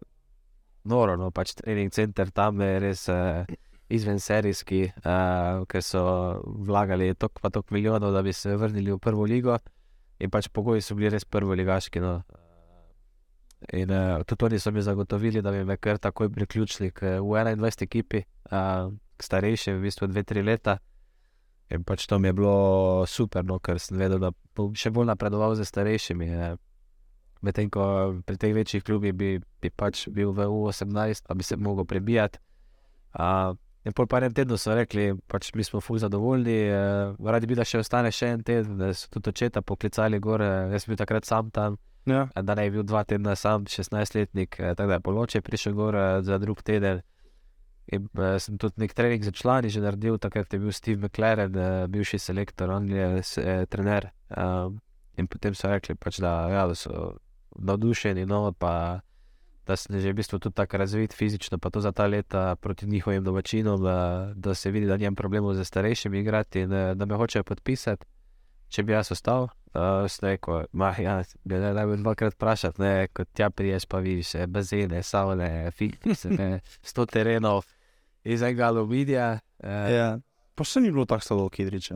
[0.84, 3.44] noro, no, pač trening center tam je res eh,
[3.90, 6.02] izven serijski, eh, ker so
[6.46, 9.58] vlagali tok pa tok milijonov, da bi se vrnili v prvo ligo.
[10.20, 11.98] In pač pogoji so bili res prvo ligaški.
[12.00, 12.20] No.
[13.70, 17.22] In uh, tudi oni so mi zagotovili, da bi me kar takoj priključili k, v
[17.22, 20.78] 21 ekipi, uh, k starejšim, v bistvu 2-3 leta.
[21.70, 25.08] In pač to mi je bilo super, no, ker sem vedel, da bom še bolj
[25.12, 26.28] napredoval z starejšimi.
[26.28, 26.56] eh.
[27.42, 31.56] Medtem ko pri teh večjih klubih bi, bi pač bil v U18, pa bi se
[31.56, 32.38] mogel prebijati.
[33.18, 37.58] Uh, in pa enem tednu so rekli, pač mi smo fuz zadovoljni, uh, radi bi,
[37.58, 41.00] da še ostane še en teden, da so tudi očeta poklicali gore, jaz sem bil
[41.02, 42.26] takrat sam tam, Ja.
[42.34, 45.96] da ne bi bil dva tedna sam, 16-letnik, eh, tako da je poloče prišel gor
[45.96, 47.02] eh, za drug teden.
[47.90, 51.56] In uh, sem tudi nek trening za člani že naredil, takrat je bil Steve McLaren,
[51.56, 54.12] uh, bivši selektor, Anglije, s, eh, trener.
[54.30, 54.78] Um,
[55.18, 57.16] in potem so rekli, pač, da, ja, da so
[57.58, 59.02] navdušeni, no, pa
[59.66, 62.86] da sem že v bistvu tudi tako razvit fizično, pa to za ta leta proti
[62.86, 67.18] njihovim domačinom, uh, da se vidi, da nimam problemov z starejšimi igrati in da me
[67.18, 68.06] hočejo podpisati,
[68.68, 69.50] če bi jaz ostal.
[69.72, 71.14] Uh, sem rekel, ma, ja,
[71.48, 76.26] bi ne najbolj dvakrat vprašati, ne, kot tja priješ, pa vidiš eh, bazene, savne, fitness,
[76.28, 76.58] ne,
[76.90, 77.64] sto terenov
[78.24, 79.30] iz enega aluminija.
[79.62, 80.10] Uh, Ja.
[80.52, 81.94] Pa še ni bilo tako slabo, Kidriče.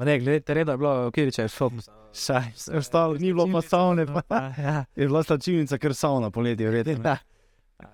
[0.00, 1.78] Ma ne, glede terena je bilo, kjer je šel.
[2.12, 2.48] Saj,
[2.80, 4.24] ostalo ni bilo pa savne, pa
[4.58, 6.98] Ja, je bila slačilnica, ker savna poleti, verjetno.
[6.98, 7.86] ja.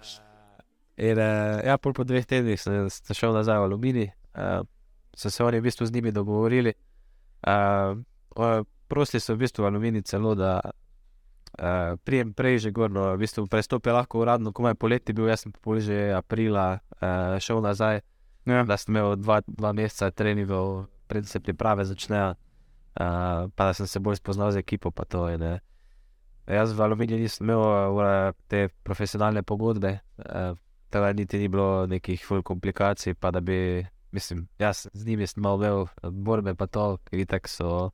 [0.97, 4.65] In uh, ja, po dveh tednih sem, sem šel nazaj v Aluminij, uh,
[5.15, 6.73] so se oni v bistvu z njimi dogovorili.
[7.47, 8.01] Uh,
[8.35, 13.47] uh, prosili so v bistvu Aluminij celo, da uh, prijem prej že gorno, v bistvu
[13.47, 18.01] prestop je lahko uradno, komaj poleti bil, jaz sem pol že aprila uh, šel nazaj,
[18.49, 18.65] Ja.
[18.65, 23.87] da sem imel dva, dva meseca treningov, preden se priprave začnejo, uh, pa da sem
[23.87, 24.91] se bolj spoznal z ekipo.
[24.91, 25.59] pa To, in, uh,
[26.47, 30.57] jaz v Aluminiju nisem imel uh, te profesionalne pogodbe, uh,
[30.89, 35.27] tako da niti ni bilo nekih ful komplikacij, pa da bi, mislim, jaz z njimi
[35.27, 35.87] sem malo imel
[36.25, 37.91] borbe, pa to, ker itak so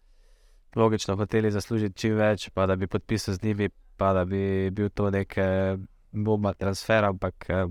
[0.76, 4.88] logično hoteli zaslužiti čim več, pa da bi podpisal z njimi, pa da bi bil
[4.90, 5.34] to nek
[6.12, 7.66] bomba transfer, ampak eh,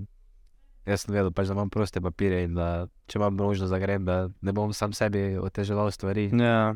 [0.86, 4.04] jaz sem vedel, pač, da imam proste papirje in da če imam možnost, da grem,
[4.04, 6.30] da ne bom sam sebi oteževal stvari.
[6.40, 6.74] Ja.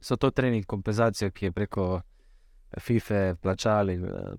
[0.00, 2.00] So to trening kompenzacijo, ki je preko
[2.80, 3.94] FIFA plačali.
[3.94, 4.36] eh,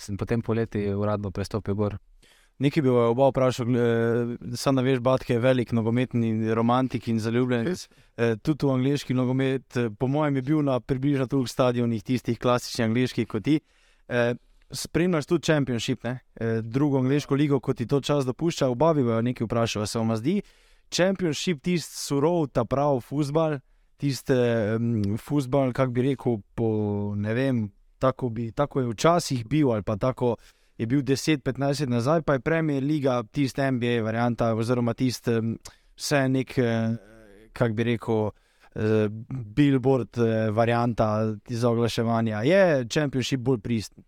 [0.00, 1.98] Sem potem poleti uradno prestopil gor.
[2.60, 3.66] Nekaj bi oba vprašal,
[4.54, 7.86] sam ne veš, Batke je velik nogometni romantik in zaljubljenec.
[8.16, 12.38] Eh, tudi v angliški nogomet, eh, po mojem, je bil na približno toliko stadionih, tistih
[12.38, 13.60] klasičnih angliških kot ti.
[14.08, 14.34] Eh,
[14.70, 16.20] spremljaš tudi Championship, ne?
[16.34, 18.68] eh, drugo angliško ligo, kot ti to čas dopušča.
[18.68, 20.42] Oba bi vas nekaj vprašala, se vam zdi
[20.90, 23.58] Championship tisti surov, ta pravi futbal,
[23.96, 24.34] tisti
[24.76, 26.70] um, futbal, kako bi rekel, po
[27.16, 27.68] ne vem,
[27.98, 30.36] tako, bi, tako je včasih bil ali pa tako
[30.80, 35.58] je bil 10-15 let nazaj, pa je Premier League, tisti NBA varianta, oziroma tisti um,
[35.96, 36.96] vse nek, eh,
[37.52, 38.30] kako bi rekel,
[38.74, 39.08] eh,
[39.56, 42.40] billboard eh, varianta iz oglaševanja.
[42.42, 44.04] Je Championship bolj pristen?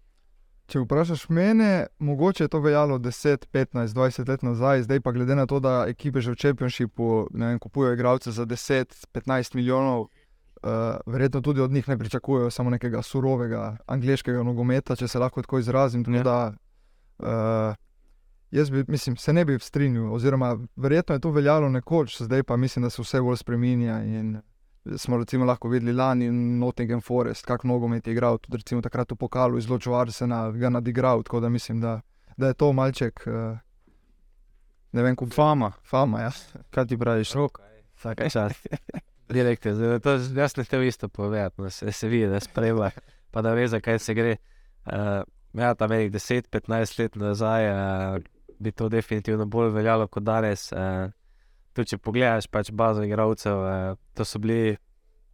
[0.66, 5.37] Če vprašaš mene, mogoče je to veljalo 10, 15, 20 let nazaj, zdaj pa glede
[5.37, 10.06] na to, da ekipe že v Championshipu vem, kupujejo igralce za 10, 15 milijonov,
[10.62, 15.42] uh, verjetno tudi od njih ne pričakujejo samo nekega surovega angliškega nogometa, če se lahko
[15.42, 16.04] tako izrazim.
[16.04, 16.22] Tako Ja.
[16.22, 16.52] Da,
[17.22, 17.74] uh,
[18.50, 22.56] jaz bi, mislim, se ne bi strinjal, oziroma verjetno je to veljalo nekoč, zdaj pa
[22.56, 24.02] mislim, da se vse bolj spremenja.
[24.04, 24.40] In
[24.96, 29.16] smo recimo lahko videli lani Nottingham Forest, kako nogomet je igral, tudi recimo takrat v
[29.16, 32.00] pokalu izločil Arsenal, ga nadigral, tako da mislim, da,
[32.37, 33.24] da je to malček.
[33.26, 33.58] Uh,
[34.92, 36.20] Ne vem, kako Fama, fama.
[36.20, 36.30] Ja.
[36.70, 37.32] kaj ti praviš?
[37.96, 38.52] Vsak čas.
[39.32, 42.90] Direktor, zdaj, to, jaz ne te isto povedati, no, se, se vidi, da spremlja,
[43.30, 44.37] pa da ve, zakaj se gre.
[44.85, 44.92] Uh,
[45.55, 48.23] ja, tam nekaj 10-15 let nazaj uh,
[48.59, 50.71] bi to definitivno bolj veljalo kot danes.
[50.73, 51.11] Uh,
[51.73, 54.77] tudi če pogledaš pač bazo igralcev, uh, to so bili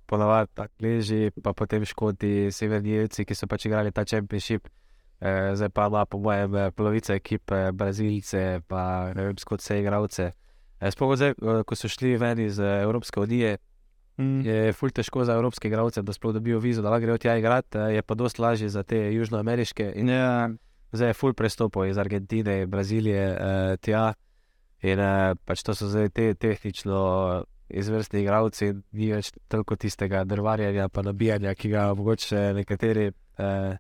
[0.09, 4.69] ponavadi Angliži, pa potem Škoti, Severni Irci, ki so pač igrali ta Championship.
[5.19, 9.81] Uh, zdaj pa ima, po mojem, eh, polovica ekipe, Brazilce, pa ne vem, skot vse
[9.81, 10.31] igralce.
[10.79, 13.59] Sploh zdaj, eh, ko so šli ven iz eh, Evropske unije,
[14.19, 14.41] Mm.
[14.43, 17.79] je ful težko za evropske igralce, da sploh dobijo vizo, da lahko grejo tja igrati,
[17.79, 19.93] eh, je pa dosti lažje za te južnoameriške.
[19.97, 20.49] In Ja,
[20.93, 24.15] zdaj je ful prestopov iz Argentine, Brazilije uh, tja.
[24.83, 30.89] In uh, pač to so zdaj te tehnično izvrstni igralci, ni več toliko tistega drvarjanja,
[30.89, 33.77] pa nabijanja, ki ga mogoče nekateri uh,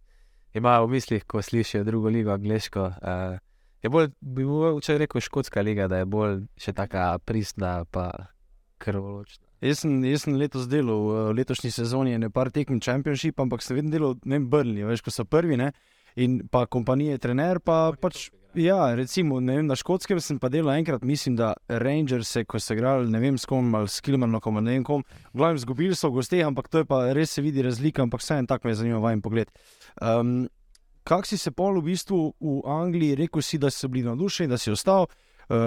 [0.54, 2.84] imajo v mislih, ko slišijo drugo ligo, angliško.
[3.00, 3.38] Uh,
[3.82, 8.10] je bolj, bi mogoče rekel, škotska liga, da je bolj še taka pristna, pa
[8.78, 9.47] krvoločna.
[9.58, 13.80] Jaz sem, jaz sem letos delal v letošnji sezoni ne par tekem Championship, ampak sem
[13.80, 15.72] vedno delal, ne vem, Brnil, veš, ko so prvi, ne,
[16.14, 21.02] in pa kompanije, trener, pa pač, ja, recimo, vem, na škotskem sem pa delal enkrat,
[21.02, 24.76] mislim, da Rangers, ko so igrali, ne vem, s kom, ali s Kilmernokom, ali ne
[24.78, 27.64] vem kom, v glavnem zgubili so v gosteh, ampak to je pa res se vidi
[27.66, 29.50] razlika, ampak vseeno tako me je zanimal vajen pogled.
[29.98, 30.46] Um,
[31.08, 34.58] Kak si se pol v bistvu v Angliji, rekel si, da si bili navdušeni, da
[34.60, 35.08] si ostal,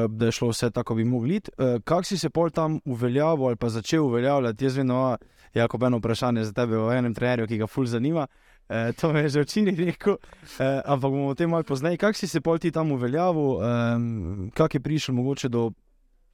[0.09, 1.51] da je šlo vse tako, bi mogli iti.
[1.57, 4.65] Uh, kak si se pol tam uveljavil ali pa začel uveljavljati?
[4.65, 5.17] Jaz vem, da
[5.53, 8.27] je eno vprašanje za tebe o enem trenerju, ki ga ful zanima.
[8.69, 11.97] Uh, to me je že včeraj rekel, uh, ampak bomo o tem malo pozneje.
[11.97, 15.71] Kak si se pol ti tam uveljavil, um, kak je prišel mogoče do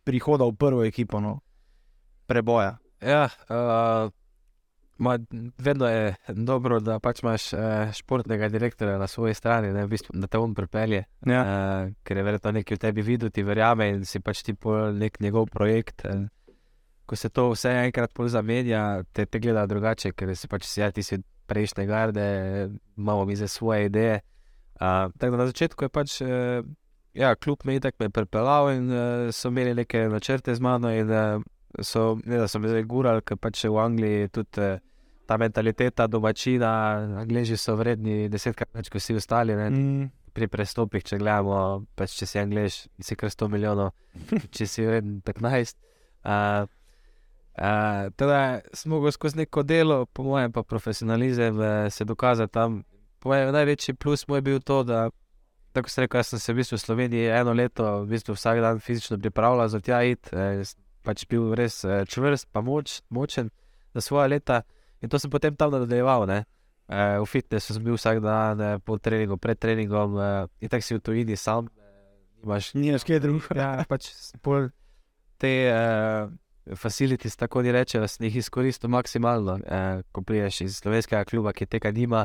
[0.03, 1.39] prihoda v prvo ekipo, no?
[2.27, 2.77] preboja?
[3.01, 4.11] Ja, uh,
[4.97, 5.17] ma,
[5.57, 7.59] vedno je dobro, da pač imaš uh,
[7.93, 11.03] športnega direktorja na svoji strani, ne, v bistvu, da te on pripelje.
[11.25, 11.41] Ja.
[11.43, 14.95] Uh, ker je verjetno nekaj v tebi videl, ti verjame in si pač ti pol
[14.97, 16.05] nek njegov projekt.
[16.05, 16.27] Uh,
[17.07, 20.81] ko se to vse enkrat pol zamenja, te, te gleda drugače, ker si pač si,
[20.81, 22.25] ja, ti si prejšnje garde,
[22.97, 24.19] imamo mi za svoje ideje.
[24.75, 26.19] Uh, tako da na začetku je pač.
[26.21, 26.67] Uh,
[27.17, 31.09] Ja, kljub me je tako pripeljal in uh, so imeli neke načrte z mano, in
[31.09, 31.41] uh,
[31.81, 34.79] so, ne, da so me zdaj gurali, ker pač v Angliji tudi uh,
[35.27, 36.69] ta mentaliteta domačina,
[37.21, 39.55] Angliji so vredni desetkrat več kot vsi ostali.
[39.55, 40.07] Ne, Mm.
[40.37, 43.95] pri prestopih, če gledamo, pač če si Angliš, si kar 100 milijonov,
[44.55, 45.79] če si vreden 15.
[46.21, 46.67] Uh,
[47.57, 52.83] uh, teda smo mogli skozi neko delo, po mojem, pa profesionalizem, uh, se dokazati tam.
[53.25, 55.09] Mojem, največji plus moj je bil to, da,
[55.73, 58.79] tako se reče, sem se v bistvu v Sloveniji eno leto, v bistvu vsak dan
[58.79, 60.61] fizično pripravljal za tja iti, eh,
[61.05, 63.51] pač bil res eh, čvrst, pa moč, močen
[63.93, 64.61] za svoje leta.
[65.01, 66.25] In to sem potem tam nadaljeval.
[66.29, 66.45] Ne?
[66.87, 70.85] Uh, v fitnessu sem bil vsak dan, uh, po treningu, pred treningom, uh, in tako
[70.87, 71.67] si v tujini sam.
[72.45, 73.57] Imaš Nimaš kaj drugega.
[73.59, 74.07] ja, pač
[74.39, 74.69] pol
[75.35, 76.31] te uh,
[76.79, 79.59] facilities, tako ni reče, da si jih izkoristil maksimalno.
[79.67, 82.23] Uh, ko priješ iz slovenskega kluba, ki tega nima,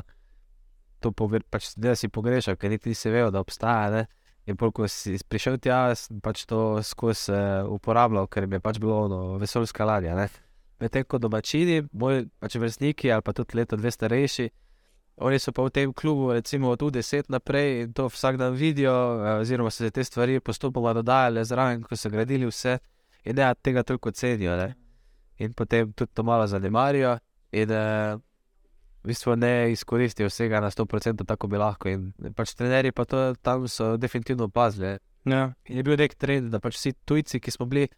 [1.02, 3.90] to pogre, pač, da si pogrešal, ker niti nisi vedel, da obstaja.
[3.90, 4.06] Ne?
[4.46, 8.64] In pol, ko si prišel tja, sem pač to skozi uh, uporabljal, ker mi je
[8.64, 10.16] pač bilo ono, vesoljska ladja.
[10.83, 14.48] Medtem ko domačini, moji pač vrstniki ali pa tudi leto dve starejši,
[15.16, 18.92] oni so pa v tem klubu, recimo od 10 naprej in to vsak dan vidijo,
[18.92, 22.78] eh, oziroma so se te stvari postopoma dodajale zraven, ko so gradili vse
[23.24, 24.57] in ne tega toliko cenijo.
[24.57, 24.74] Ne?
[25.38, 27.18] In potem tudi to malo zanemarijo
[27.52, 28.16] in eh,
[29.02, 31.88] v bistvu ne izkoristijo vsega na 100%, tako bi lahko.
[31.90, 34.98] In pač trenerji pa to tam so definitivno opazili.
[35.24, 35.52] Ja.
[35.66, 37.88] In je bil nek trend, da pač vsi tujci, ki smo bili,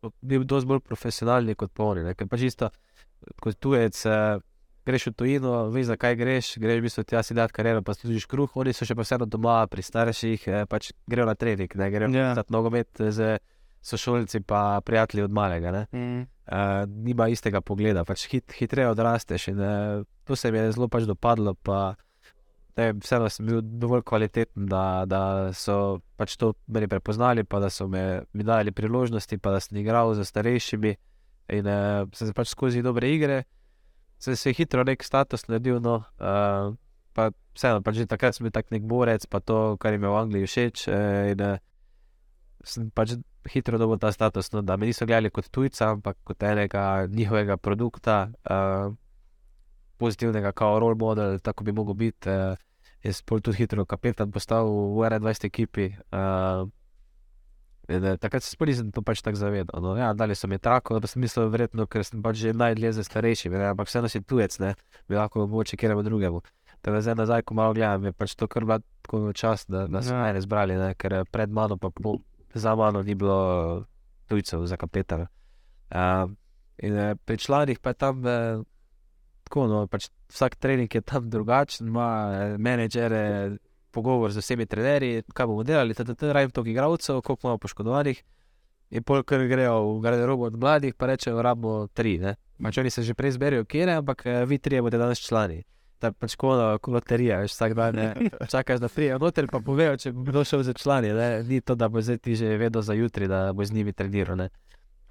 [0.00, 2.14] smo bili dosti bolj profesionalni kot ne.
[2.14, 2.70] Ker pač isto,
[3.40, 4.38] kot tujec, eh,
[4.86, 8.26] greš v tujino, veš, zakaj greš, greš v bistvu tja si dati kariero, pa služiš
[8.26, 11.90] kruh, oni so še pa vseeno doma pri starših, eh, pač grejo na trening, ne
[11.90, 12.34] grejo Ja.
[12.34, 13.38] na nogomet z
[13.82, 15.70] sošolci pa prijatelji od malega.
[15.70, 15.86] Ne.
[15.92, 16.26] Mm.
[16.42, 19.46] Uh, nima istega pogleda, pač hit, hitreje odrasteš.
[19.52, 21.54] In, uh, to se mi je zelo pač dopadlo.
[21.54, 21.94] Pa,
[22.74, 25.22] vem, vseeno sem bil dovolj kvaliteten, da, da
[25.54, 29.78] so pač to meni prepoznali, pa da so me, mi dali priložnosti, pa da sem
[29.84, 30.96] igral z starejšimi.
[31.54, 33.44] In uh, sem se pač skozi dobre igre,
[34.18, 35.78] sem se hitro nek status naredil.
[35.84, 36.74] No, uh,
[37.14, 40.10] pa vseeno, pač že takrat sem bil tak nek borec, pa to, kar jim je
[40.10, 40.88] v Angliji všeč.
[40.90, 41.62] Uh, in uh,
[42.64, 43.16] sem pač
[43.50, 47.56] hitro dobil ta status, no, da me niso gledali kot tujca, ampak kot enega njihovega
[47.56, 48.94] produkta, uh,
[49.98, 52.30] pozitivnega, kao role model, tako bi mogel biti.
[52.30, 52.54] Uh,
[53.02, 55.90] jaz sem tudi hitro kapetan postal v 21 ekipi.
[56.14, 56.70] Uh,
[57.88, 59.82] in, uh, takrat se sploh nisem to pač tako zavedal.
[59.82, 62.96] No, ja, dali so mi tako, da sem mislil, verjetno, ker sem pač že najdlje
[62.98, 64.74] za starejši, ne, ampak vseeno si tujec, ne,
[65.10, 66.42] bi lahko mogoče kjeremu drugemu.
[66.82, 69.86] Tako da zdaj nazaj, ko malo gledam, je pač to kar bilo tako čas, da,
[69.86, 72.22] da so me zbrali, ne, ker pred mano pa pol
[72.54, 73.84] za mano ni bilo
[74.28, 75.26] tujcev, za kapetana.
[75.90, 76.30] Uh,
[76.78, 78.64] in uh, pri članih pa je tam uh,
[79.44, 83.56] tako, no, pač vsak trening je tam drugačen, ima uh, menedžere,
[83.90, 88.22] pogovor z vsemi trenerji, kaj bomo delali, da tam rajem toliko igralcev, koliko imamo poškodovanih.
[88.92, 92.18] In pol, ker grejo v garderobo od mladih, pa rečejo, rabimo tri.
[92.62, 95.62] Pač oni se že prej zberijo, kje je, ampak vi trije boste danes člani
[96.02, 98.08] da pač kot loterija, veš, vsak dan ne,
[98.52, 101.12] čakaš, da prijejo noter, pa povejo, če bo kdo šel za člani.
[101.16, 101.30] Ne.
[101.48, 104.38] Ni to, da bo zdaj ti že vedel za jutri, da bo z njimi treniral.
[104.38, 104.50] Ne.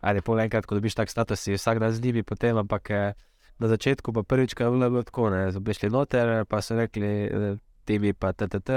[0.01, 3.13] Ali pol enkrat, ko dobiš tak status, si vsak dan z njimi, potem ampak eh,
[3.61, 7.11] na začetku pa prvič, ko je bilo tako, ne, so prišli noter, pa so rekli,
[7.29, 8.69] eh, ti bi pa TTT,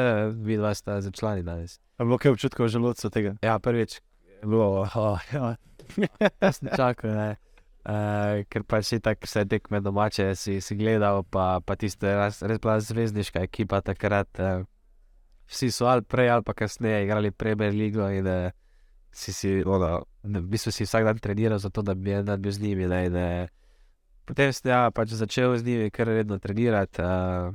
[0.44, 1.80] vi dva sta za člani danes.
[1.98, 3.36] A bilo kaj občutkov želodca tega?
[3.42, 4.00] Ja, prvič
[4.42, 5.56] je bilo, oh, ja,
[6.44, 7.36] jaz ne.
[7.84, 12.40] Uh, ker pa si tako vse tekme domače, si, si gledal, pa, pa tiste res,
[12.40, 14.30] res bila zvezdniška ekipa takrat.
[14.40, 14.64] Uh,
[15.52, 18.48] vsi so ali prej ali pa kasneje igrali Premier League in uh,
[19.12, 22.40] si, si, ono, v bistvu si vsak dan treniral za to, da bi en dan
[22.40, 22.88] bil z njimi.
[22.88, 23.52] Ne, in, uh,
[24.24, 27.04] potem si ja, pač začel z njimi kar redno trenirati.
[27.04, 27.52] Uh,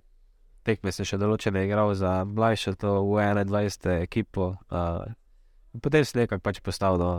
[0.62, 4.06] tekme si še določene igral za mlajše, to v 21.
[4.06, 4.54] ekipo.
[4.70, 5.10] Uh,
[5.82, 7.02] potem si nekako pač postavil.
[7.02, 7.12] No,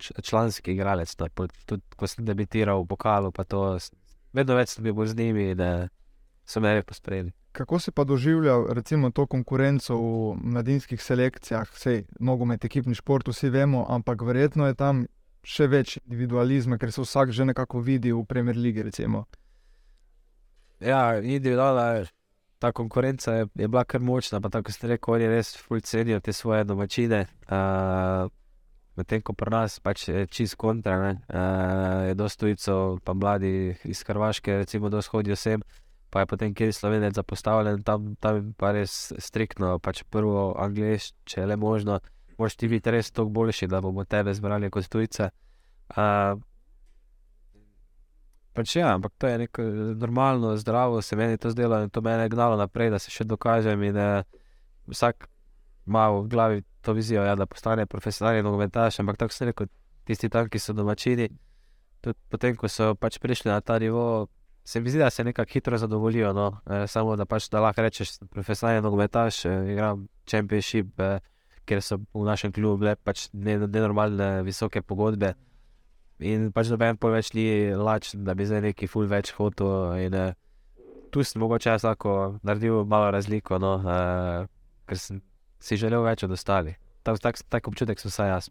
[0.00, 1.14] članski igralec.
[1.18, 1.28] No,
[1.66, 3.78] tudi ko sem debitiral v pokalu, pa to
[4.32, 5.88] vedno več sem bil z njimi, da
[6.46, 7.32] so me lepo sprejeli.
[7.52, 13.50] Kako si pa doživljal recimo, to konkurenco v mladinskih selekcijah, vse nogomet, ekipni šport, vsi
[13.50, 15.04] vemo, ampak verjetno je tam
[15.42, 18.82] še več individualizma, ker se vsak že nekako vidi v Premier League.
[18.82, 19.26] Recimo.
[20.80, 22.06] Ja, individualna.
[22.60, 26.32] Ta konkurenca je, je bila kar močna, pa tako ste rekli, oni res fulcenijo te
[26.36, 27.22] svoje domačine.
[27.48, 28.28] Uh,
[29.00, 33.74] medtem ko pri nas pač je čist kontra, ne, uh, je dosto tujcev, pa mladi
[33.88, 35.64] iz Hrvaške, recimo, da shodijo sem,
[36.10, 41.42] pa je potem kjer slovenec zapostavljen, tam, tam pa res striktno, pač prvo angliš, če
[41.42, 41.98] je le možno,
[42.38, 45.32] moraš ti biti res toliko boljši, da bomo tebe zbrali kot tujce.
[45.96, 46.38] Uh,
[48.50, 49.62] Pač ja, ampak to je neko
[49.94, 53.24] normalno, zdravo, se meni to zdelo in to me je gnalo naprej, da se še
[53.24, 53.82] dokažem.
[53.82, 54.24] In, eh,
[54.90, 55.28] vsak
[55.86, 59.66] ima v glavi to vizijo, ja, da postane profesionalni nogometaš, ampak tako se reče,
[60.04, 61.28] tisti tam, ki so domačini.
[62.00, 64.28] Tudi potem, ko so pač prišli na ta nivo,
[64.64, 66.32] se mi zdi, da se nekako hitro zadovoljijo.
[66.32, 66.60] No?
[66.66, 71.20] E, samo da pač da lahko rečeš, profesionalni nogometaš, e, igram Championship, e,
[71.68, 75.34] ker so v našem klubu bile pač nenormalne, ne visoke pogodbe.
[76.20, 79.96] In pač noben pol več ni lačen, da bi zdaj neki full več hotel.
[80.04, 80.26] In e,
[81.12, 83.78] tu sem mogoče jaz lahko naredil malo razliko, no?
[83.84, 84.46] e,
[84.88, 85.20] ker sem
[85.60, 86.78] si želel več od ostalih.
[87.02, 88.48] Tak, tak, tak občutek sem vsaj jaz.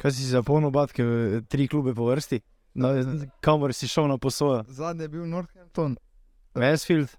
[0.00, 1.04] Kaj si zapolnil, batke,
[1.48, 2.40] tri klube po vrsti?
[2.74, 2.92] No,
[3.44, 4.62] kamor si šel na posojo?
[4.68, 5.96] Zadnji je bil Northampton.
[6.54, 7.10] Mansfield.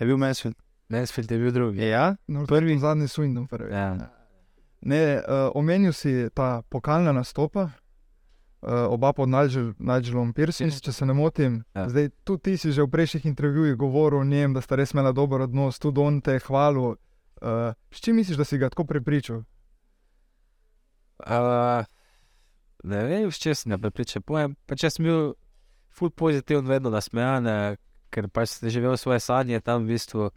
[0.00, 0.56] Je bil Mansfield.
[0.88, 1.86] Mansfield je bil drugi.
[1.88, 2.16] Ja,
[2.48, 2.78] prvi.
[2.78, 3.46] Zadnji Swindon.
[3.70, 4.10] Ja.
[4.80, 7.70] Ne, uh, omenil si ta pokalna nastopa,
[8.60, 11.62] uh, oba pod Nigelom Pearsom, če se ne motim.
[11.72, 11.88] Ja.
[11.88, 15.12] Zdaj, tudi ti si že v prejšnjih intervjujih govoril o njem, da sta res imela
[15.12, 16.96] dober odnos, tudi on te je hvalil.
[17.42, 19.42] Uh, s čim misliš, da si ga tako prepričal?
[21.18, 21.84] Uh,
[22.84, 24.22] ne vem, s čim sem ga prepričal.
[24.22, 25.34] Pojem, pa če sem bil
[25.94, 27.48] full pozitiven, vedno nasmejan,
[28.14, 30.30] ker pač si živel svoje sanje tam v bistvu.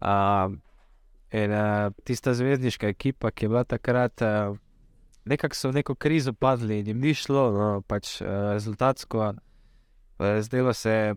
[0.00, 0.56] Uh,
[1.30, 4.56] in uh, tista zvezdniška ekipa, ki je bila takrat, uh,
[5.30, 9.34] nekako so v neko krizo padli in jim ni šlo, no, pač uh, rezultatsko.
[10.20, 11.14] Zdelo se je,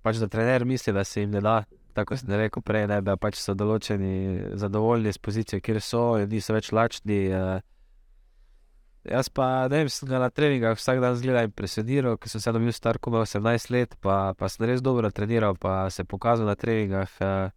[0.00, 1.64] pač, da trener misli, da se jim ne da
[1.96, 6.28] tako sem rekel prej, ne, da pač so določeni zadovoljni s pozicijo, kjer so, in
[6.28, 7.20] niso več lačni.
[7.32, 7.56] Uh,
[9.06, 12.52] jaz pa ne vem, sem na treningah vsak dan zgledal in presenirao, ker sem se
[12.52, 16.48] dobil star, ko imam 18 let, pa, pa sem res dobro treniral, pa se pokazal
[16.48, 17.16] na treningah.
[17.20, 17.48] Uh,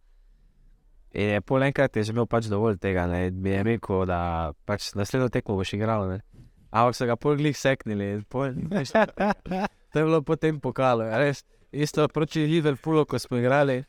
[1.12, 4.06] in je pol enkrat je že imel pač dovolj tega, ne, in mi je rekel,
[4.08, 4.20] da
[4.64, 6.06] pač naslednjo tekmo boš igral.
[6.08, 6.20] Ne.
[6.70, 8.94] Ampak so ga pol glih seknili, pol, veš,
[9.90, 11.44] to je bilo potem pokalo, res.
[11.70, 13.84] Isto proti Liverpoolu, ko smo igrali.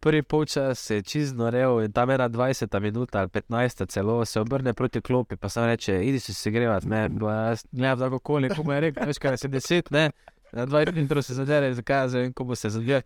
[0.00, 4.74] Prvi polčas je čizno rev in tam ena 20 minuta ali 15 celo se obrne
[4.74, 8.62] proti klopi, pa sam reče, idi si se grevat, ne, jaz gledam tako koli, ko
[8.62, 10.10] mu je rekel, veš kaj, se deset, ne,
[10.52, 13.02] na 20 minut se zadere, zakaj, zdaj vem, ko bo se zadere.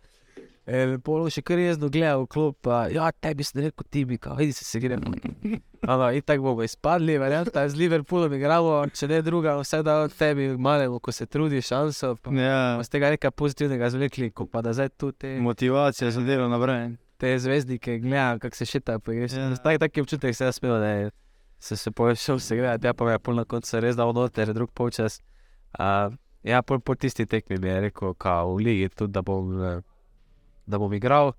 [0.65, 4.15] In polo še kar jezno gleda v klop, pa ja, tebi sem rekel, ti bi,
[4.17, 5.03] kao, idi si se grevat.
[5.83, 10.13] Ano, in tako bomo izpadli, verjamem, z Liverpoolom igramo, če ne druga, vse da od
[10.15, 14.71] tebi malemu, ko se trudiš, šanso, Ja, z tega nekaj pozitivnega zvlekli, ko pa da
[14.71, 16.95] zdaj tu te motivacija za delo naprej.
[17.17, 18.95] te zvezdnike gledam, kako se šita.
[19.09, 19.27] Ja.
[19.27, 19.55] Ja.
[19.57, 21.11] Tak, taki občutek se je smel, da je-
[21.59, 24.53] se je pošel se gledati, ja pa me je pol na koncu res dal noter,
[24.53, 25.19] drug polčas.
[25.73, 29.51] Uh, ja, pol po tisti tekmi mi je rekel, kao, v ligi tudi, da bom,
[29.63, 29.81] eh,
[30.65, 31.33] da bom igral,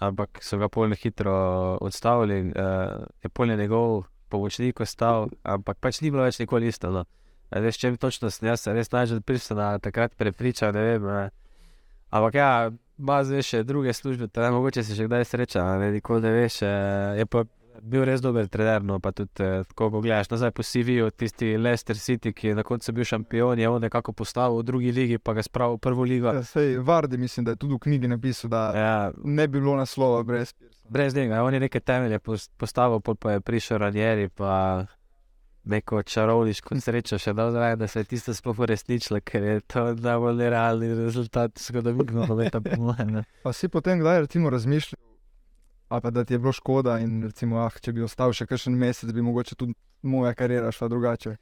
[0.00, 1.34] ampak so ga pol hitro
[1.80, 6.90] odstavili, uh, je pol je njegov pomočnik ostal, ampak pač ni bilo več nikoli isto.
[6.92, 7.04] No.
[7.50, 11.06] Veš, če mi točno sem jaz se res najbolj prisna takrat prepričal, ne vem.
[11.08, 11.30] Eh,
[12.12, 12.50] ampak ja,
[12.98, 16.32] ima zdaj še druge službe, da ne mogoče se že kdaj sreča, ne nikoli ne
[16.34, 16.62] veš.
[16.62, 17.44] eh, Je pa
[17.82, 21.96] bil res dober trener, no pa tudi, eh, ko gledaš nazaj po CV-ju, tisti Leicester
[21.96, 25.32] City, ki je na koncu bil šampion, je on nekako postavil v drugi ligi, pa
[25.34, 26.32] ga spravil v prvo ligo.
[26.32, 29.76] Ja, sej, Vardi mislim, da je tudi v knjigi napisal, da Ja, ne bi bilo
[29.76, 30.54] naslova brez
[30.88, 34.86] brez njega, on je neke temelje pos- postavil, pol pa je prišel Ranieri, pa
[35.64, 39.82] neko čarovniško srečo še dal zraven, da se je tisto sploh uresničilo, ker je to
[39.94, 43.10] najbolj nerealni rezultat zgodovine nogometa, po mojem.
[43.10, 43.24] ne.
[43.42, 44.96] Pa si potem kdaj recimo razmišljal,
[45.88, 48.76] ali pa da ti je bilo škoda in recimo, ah, če bi ostal še kakšen
[48.76, 51.36] mesec, bi mogoče tudi moja karjera šla drugače.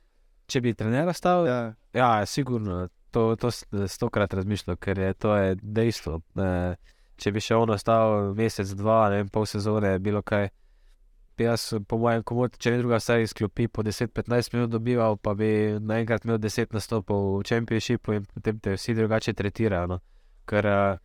[0.47, 2.88] Če bi trener ostal, Ja, Ja, sigurno.
[3.11, 3.51] To, to
[3.88, 6.20] stokrat razmišljam, ker je to je dejstvo.
[6.36, 6.76] E,
[7.16, 10.51] če bi še on ostal mesec, dva, ne vem, pol sezone, bilo kaj.
[11.40, 15.49] Jaz, po mojem, komod, če ne druga, vsaj izklopi po 10-15 minut dobival, pa bi
[15.80, 19.90] naenkrat imel 10 nastopov v Championshipu in potem te vsi drugače tretirajo.
[19.90, 19.99] No.
[20.49, 21.03] Ker uh,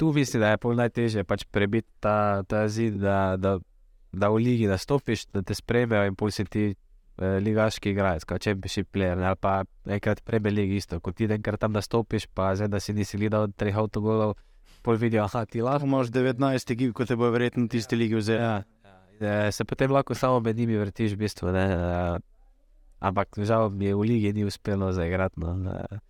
[0.00, 3.58] tu mislim, da je pol najtežje pač prebiti ta, ta zid, da, da,
[4.12, 8.40] da v ligi nastopiš, da te sprejmejo in pol si ti eh, ligaški igralec, kot
[8.40, 11.02] Championship player, ne, ali pa enkrat Premier League isto.
[11.04, 14.38] Ko ti enkrat tam nastopiš, pa zdaj, da si nisi gledal treh avtogolov,
[14.80, 15.84] pol vidijo, aha, ti lahko.
[15.84, 18.40] Imaš 19 ekip, kot te bo verjetno tisti ligi vzel.
[18.40, 18.54] Ja,
[19.20, 19.36] ja.
[19.52, 21.52] Se potem lahko samo med njimi vrtiš, v bistvu.
[21.52, 22.16] Ne, eh,
[23.04, 25.44] ampak žal mi je v ligi ni uspelo zaigrati.
[25.44, 26.00] No, eh,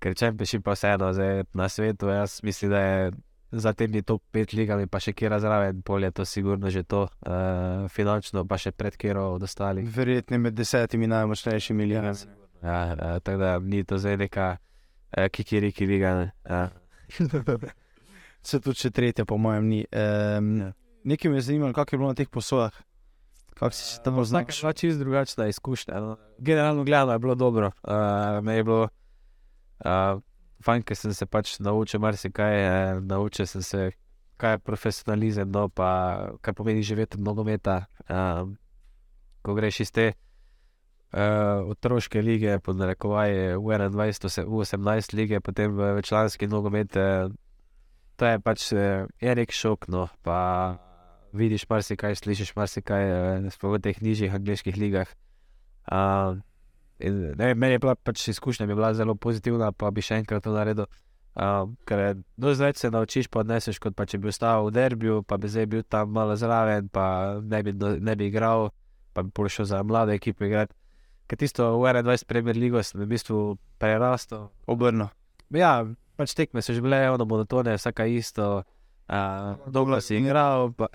[0.00, 1.12] ker Championship pa vseeno
[1.52, 3.12] na svetu, jaz mislim, da je
[3.60, 7.06] za temi top 5 ligami, pa še kje razraven, pol je to sigurno že to,
[7.26, 9.88] uh, finančno pa še pred kjero od ostalih.
[9.96, 12.14] Verjetno med desetimi najmočnejšimi ligami.
[12.62, 16.30] Ja, uh, tako da ni to zdaj neka uh, kikiriki liga.
[16.44, 16.68] Uh,
[18.44, 19.84] Se tudi še tretja, po mojem, ni.
[19.88, 20.72] Um, Ja.
[21.04, 22.72] Nekaj me je zanimalo, kako je bilo na teh posojah.
[23.54, 24.62] Kako si se tam Vsaka je znašel?
[24.62, 26.00] bila čisto drugačna izkušnja.
[26.00, 26.16] No.
[26.38, 27.70] Generalno gledano je bilo dobro.
[27.82, 28.88] Uh, me je bilo
[29.84, 30.20] uh,
[30.64, 33.90] fajn, ker sem se pač naučil marsikaj, uh, naučil sem se,
[34.40, 35.88] kaj je profesionalizem, no, pa
[36.42, 37.84] kaj pomeni živeti od nogometa.
[38.08, 38.52] Uh,
[39.44, 40.06] ko greš iz te
[41.14, 46.96] uh, otroške lige, pod narekovaje v 21, v 18 lige, potem v članski nogomet.
[46.96, 47.32] Uh,
[48.16, 50.78] to je pač uh, je nek šok, no, pa
[51.34, 55.08] vidiš marsikaj, slišiš marsikaj, uh, sploh v teh nižjih angliških ligah.
[55.84, 56.40] Uh,
[56.98, 60.44] in, ne, meni je bila pač izkušnja, je bila zelo pozitivna, pa bi še enkrat
[60.44, 60.86] to naredil.
[61.34, 65.24] Um, ker dosti več se naučiš, pa odneseš, kot pa če bi ostal v derbiju,
[65.26, 68.68] pa bi zdaj bil tam malo zraven, pa ne bi, ne bi igral,
[69.14, 70.74] pa bi prišel za mlade ekipe igrati.
[71.26, 74.52] Ker tisto v 21 Premier Ligo sem v bistvu prerastel.
[74.70, 75.08] Obrno.
[75.50, 75.82] Ja,
[76.14, 78.62] pač tekme so že bile ono monotone, vsaka isto.
[79.10, 80.86] Uh, dolgo si igral, pa,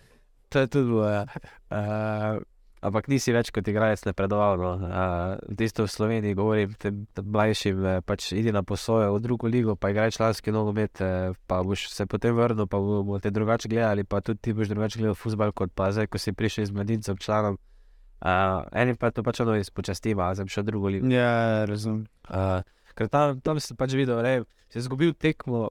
[0.50, 1.06] to je tudi bilo.
[1.06, 1.22] Ja.
[1.70, 2.42] Uh,
[2.84, 4.60] ampak nisi več kot igralec napredoval.
[4.60, 4.72] No.
[4.84, 9.76] Uh, tisto v Sloveniji govorim tem, mlajšim, eh, pač idi na posojo v drugo ligo,
[9.76, 14.04] pa igraj članski nogomet, eh, pa boš se potem vrnil, pa bomo te drugače gledali,
[14.04, 17.16] pa tudi ti boš drugače gledal futbal, kot pa zdaj, ko si prišel iz mladincem
[17.16, 17.58] članom.
[18.24, 21.08] Uh, enim pa to pač ono izpočastiva, zdaj v drugo ligo.
[21.12, 22.06] Ja, razumem.
[22.24, 22.62] Uh,
[22.96, 25.68] ker tam, tam sem pač videl, da si izgubil tekmo.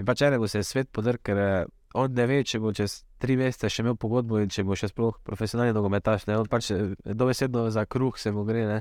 [0.00, 1.64] In pač enemu se je svet podrl, ker eh,
[1.94, 4.90] on ne ve, če bo čez tri mesece še imel pogodbo in če bo še
[4.90, 6.26] sploh profesionalni nogometaš.
[6.26, 6.40] Ne?
[6.40, 8.80] On pač eh, dobesedno za kruh se mu gre, ne?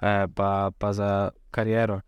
[0.00, 1.10] Eh, pa, pa za
[1.54, 2.00] kariero.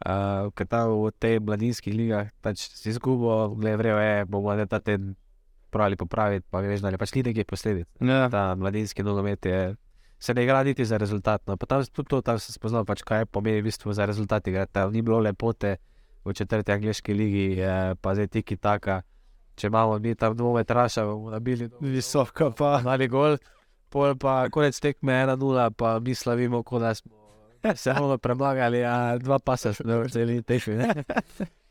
[0.00, 4.64] Uh, ker tam v tej mladinskih ligah pač si izgubil, gledaj, vrejo je, bomo ne
[4.64, 5.10] ta teden
[5.68, 6.96] pravili popraviti, pa greš dalje.
[6.96, 8.28] Pač ni nekaj posledic Ja.
[8.32, 9.76] ta mladinski nogomet je.
[10.18, 11.44] Se ne igra niti za rezultat.
[11.46, 11.56] No.
[11.56, 14.46] Pa tam, tudi to tam sem spoznal, pač, kaj pomeni v bistvu za rezultat.
[14.48, 14.80] igrati.
[14.92, 15.76] Ni bilo lepote
[16.24, 19.02] v četrti angliški ligi, eh, pa zdaj tiki taka.
[19.60, 22.78] Če imamo mi tam dvome traša, bomo nabili Visoka pa.
[22.86, 23.36] ali gol,
[23.92, 27.20] pol pa konec tekme 1-0, pa mi slavimo, kot da smo
[27.76, 30.78] se malo premagali, a dva pasa smo vzeli teši.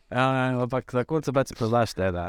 [0.10, 0.26] Ja,
[0.58, 2.24] ampak na koncu pač spoznaš, ne, da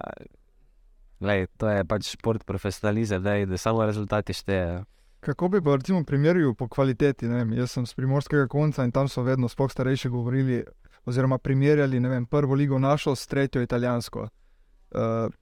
[1.25, 4.83] Lej, to je pač šport, profesionalizem, ne, da samo rezultati štejejo.
[5.25, 7.29] Kako bi pa recimo primerjal po kvaliteti?
[7.29, 10.61] ne Vem, jaz sem z primorskega konca in tam so vedno sploh starejši govorili,
[11.05, 14.29] oziroma primerjali ne vem, prvo ligo našo s tretjo italijansko.
[14.91, 15.33] Uh,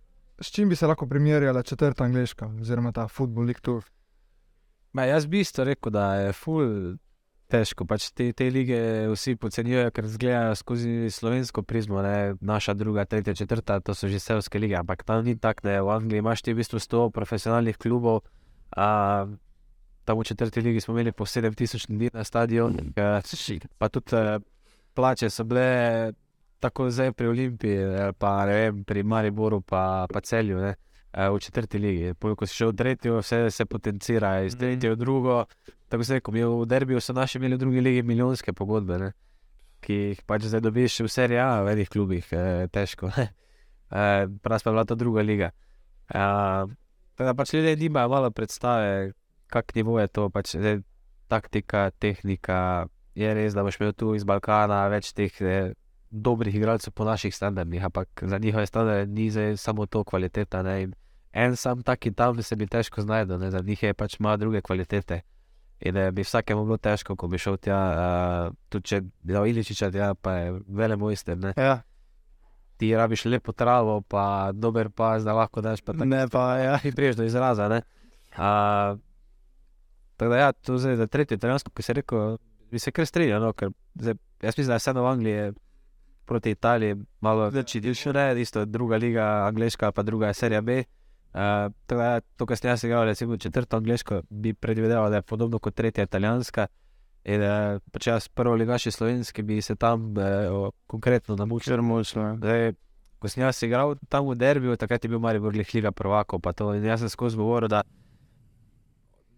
[0.41, 3.84] s čim bi se lahko primerjala četrta angliška, oziroma ta Football League Tour?
[4.93, 6.97] Ma, jaz bi isto rekel, da je ful
[7.49, 7.86] težko.
[7.89, 8.78] Pač te, te lige
[9.12, 12.36] vsi podcenjujejo, ker gledajo skozi slovensko prizmo, ne?
[12.41, 15.80] naša druga, tretja, četrta, to so že sevske lige, ampak tam ni tako, ne.
[15.82, 18.22] v Angliji imaš ti v bistvu 100 profesionalnih klubov.
[18.76, 19.26] A,
[20.05, 22.93] tam v četrti ligi smo imeli po 7000 ljudi na stadionu,
[23.78, 24.39] pa tudi eh,
[24.95, 26.12] plače so bile
[26.61, 30.59] tako zdaj pri Olimpiji, ali pa ne vem, pri Mariboru, pa, pa celju.
[30.59, 30.74] Ne?
[31.12, 34.61] eh, V četrti ligi, Pol, ko si šel v tretjo, vse se potencira, iz Mhm.
[34.61, 35.44] tretje v drugo.
[35.88, 39.12] Tako se reče, v derbiju so naši imeli v drugi ligi milijonske pogodbe, ne?
[39.80, 43.11] ki jih pač zdaj dobiš v seriji A, v enih klubih, eh, težko.
[43.90, 45.50] Eh, Prav pa je bila to druga liga.
[46.11, 46.64] Eh,
[47.16, 49.12] tako da pač ljudje nimajo malo predstave,
[49.46, 50.82] kak nivo je to, pač zdaj,
[51.28, 52.86] taktika, tehnika.
[53.14, 55.72] Je res, da boš imel tu iz Balkana več teh eh,
[56.11, 60.62] dobrih igralcev po naših standardih, ampak za njihove standarde ni zdaj samo to kvaliteta.
[60.62, 60.82] Ne?
[60.82, 60.94] In
[61.32, 65.20] en sam taki tam se bi težko znašel, za njih je pač malo druge kvalitete.
[65.80, 69.46] In da bi vsakemu bilo težko, ko bi šel tja, uh, tudi če bi dal
[69.46, 71.38] Iličiča, tja, pa je vele mojster.
[71.38, 71.52] Ne?
[71.56, 71.82] Ja,
[72.78, 76.04] Ti rabiš lepo travo, pa dober pas, da lahko daš pa tako.
[76.04, 76.78] ne pa, ja.
[76.82, 77.68] Ti priješ do izraza.
[77.68, 77.82] ne.
[78.32, 78.98] Uh,
[80.16, 82.36] tako da, ja, to zdaj za tretje italijansko, ki se rekel,
[82.70, 83.42] bi se kar strinjal.
[83.42, 85.52] No, ker zdaj, jaz mislim, da je vseeno v Angliji
[86.29, 90.83] proti Italiji malo večji del še ne, isto druga liga, angliška, pa druga serija B.
[91.29, 95.26] Uh, tako da, to, kar sem jaz igral, recimo četrto angliško, bi predvideval, da je
[95.29, 96.66] podobno kot tretja italijanska.
[97.29, 101.74] In uh, pač jaz prvo ligaši slovenski bi se tam uh, konkretno namučil.
[101.74, 102.31] Čer močno.
[102.41, 102.72] Zdaj,
[103.18, 106.85] ko sem jaz igral tam v derbiju, takrat je bil Maribor liga pa to, In
[106.85, 107.83] jaz sem skozi govoril, da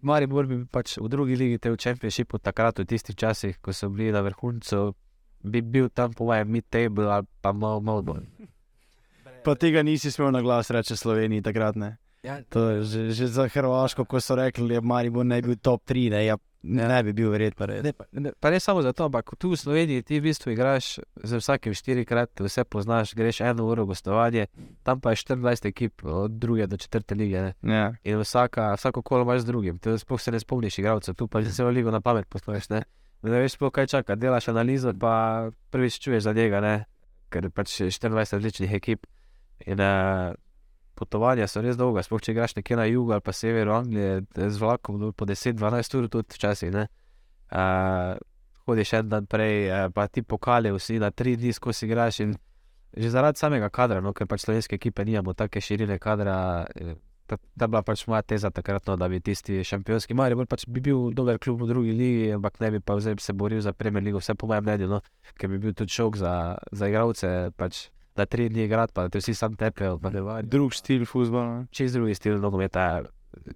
[0.02, 3.88] Maribor bi pač v drugi ligi, te v Čempionšipu, takrat v tistih časih, ko so
[3.88, 4.94] bili na vrhuncu,
[5.42, 8.24] bi bil tam po mojem mid-table ali pa malo, malo bolj.
[9.44, 11.76] Pa tega nisi smel na glas reči Sloveniji takrat.
[11.76, 11.96] Ne?
[12.22, 15.48] Ja, To je že, že za Hrvaško, ko so rekli, da je Maribor ne bi
[15.48, 17.80] bil top 3, ne, ja, ne, ne bi bil verjetno res.
[17.80, 21.00] Ne, pa, ne, pa ne samo zato, ampak tu v Sloveniji ti v bistvu igraš
[21.16, 24.50] za vsakim štirikrat, vse poznaš, greš eno uro gostovanje,
[24.84, 27.40] tam pa je 24 ekip od druge do četrte lige.
[27.40, 27.54] Ne?
[27.64, 27.94] Ja.
[28.04, 31.40] In vsaka, vsako kolo imaš z drugim, ti sploh se ne spomniš igralcev, tu pa
[31.40, 32.68] že celo ligo na pamet posluješ.
[33.22, 33.40] Ne?
[33.40, 36.84] veš sploh kaj čaka, delaš analizo, pa prvič čuješ za njega, ne?
[37.30, 39.06] ker pač je 24 različnih ekip.
[39.68, 40.32] In uh,
[40.96, 44.56] potovanja so res dolga, sploh če igraš nekje na jugu ali pa severu Anglije, z
[44.58, 46.74] vlakom no, po 10-12 ur tudi včasih.
[46.74, 48.16] Uh,
[48.66, 52.20] hodiš en dan prej, uh, pa ti pokali vsi na tri dni skozi igraš.
[52.24, 52.34] In
[52.96, 56.66] že zaradi samega kadra, no, ker pač slovenske ekipe nimamo take širine kadra.
[57.30, 60.82] Ta, ta bila pač moja teza takrat, no, da bi tisti šampionski Maribor pač bi
[60.82, 64.02] bil dober klub v drugi ligi, ampak ne bi pa zdaj se boril za Premier
[64.02, 65.00] League, vse po mojem mnenju, no,
[65.38, 66.34] ker bi bil tudi šok za,
[66.74, 67.86] za igralce, pač,
[68.18, 70.00] da tri dni igrati, pa da te vsi sam tepejo.
[70.42, 71.64] Drug stil futbola.
[71.70, 73.06] Čez drugi stil nogometa.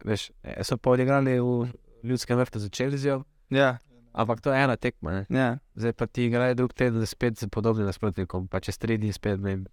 [0.07, 0.31] Veš,
[0.63, 1.67] so pa odigrali v
[2.07, 3.79] ljudskem vrtu za Čelzijo, Ja,
[4.13, 5.11] ampak to je ena tekma.
[5.13, 5.39] Ne.
[5.39, 5.59] ja.
[5.75, 9.41] Zdaj pa ti igrajo drug teden spet z podobnim nasprotnikom, pa čez tri dni spet.
[9.41, 9.65] Ne.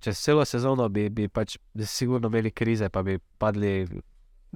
[0.00, 3.84] Čez celo sezono bi, bi pač sigurno imeli krize, pa bi padli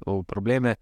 [0.05, 0.75] v probleme.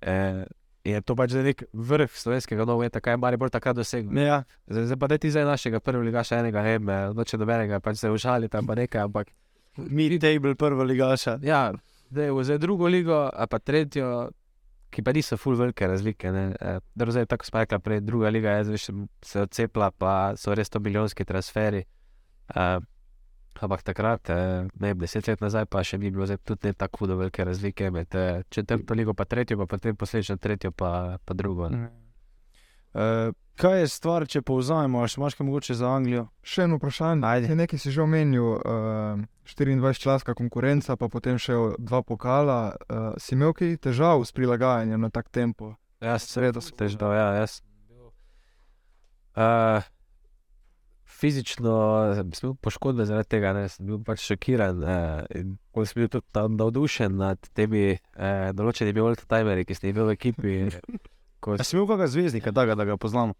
[0.00, 0.44] E,
[0.84, 4.16] je to pač nek vrh slovenskega nogometa, kaj je Maribor takrat dosegel.
[4.18, 4.42] ja.
[4.66, 7.80] Zdaj, zdaj pa da ti zdaj našega prvega ligaša enega, ne vem, eh, noče dobenega,
[7.80, 9.34] pač se užali tam pa nekaj, ampak
[9.78, 11.38] Mid-table prva ligaša.
[11.46, 11.70] Ja,
[12.10, 14.30] zdaj v drugo ligo, a pa tretjo,
[14.90, 16.32] ki pa niso ful velike razlike.
[16.94, 18.92] dobro, Zdaj, tako smo rekli, prej druga liga je zdaj še
[19.22, 21.84] se odcepla, pa so res to milijonski transferi.
[22.56, 22.82] Uh,
[23.60, 26.72] ampak takrat, eh, ne vem, deset let nazaj, pa še ni bilo zdaj tudi ne
[26.72, 31.18] tako hudo velike razlike med eh, četrto ligo, pa tretjo, pa potem posledično tretjo, pa,
[31.24, 31.68] pa drugo.
[31.68, 31.88] ne.
[32.94, 36.24] Uh, kaj je stvar, če povzamemo, ali imaš kaj mogoče za Anglijo?
[36.42, 37.26] Še eno vprašanje.
[37.26, 37.54] Ajde.
[37.54, 42.74] Nekaj si že omenil, uh, 24-članska konkurenca, pa potem še dva pokala.
[42.88, 45.76] Uh, si imel kaj težav s prilagajanjem na tak tempo?
[46.00, 47.60] Jaz Seveda sem težav, ja, jaz.
[49.38, 49.84] Uh,
[51.18, 51.72] fizično
[52.14, 54.78] sem bil poškodovan zaradi tega, ne, sem bil pač šokiran.
[54.78, 59.96] Uh, in sem bil tudi tam navdušen nad temi uh, določenimi old-timerji, ki ste jih
[59.96, 60.56] imeli v ekipi.
[61.40, 63.34] Ko, A si imel kakega zvezdnika, takega, da ga poznamo?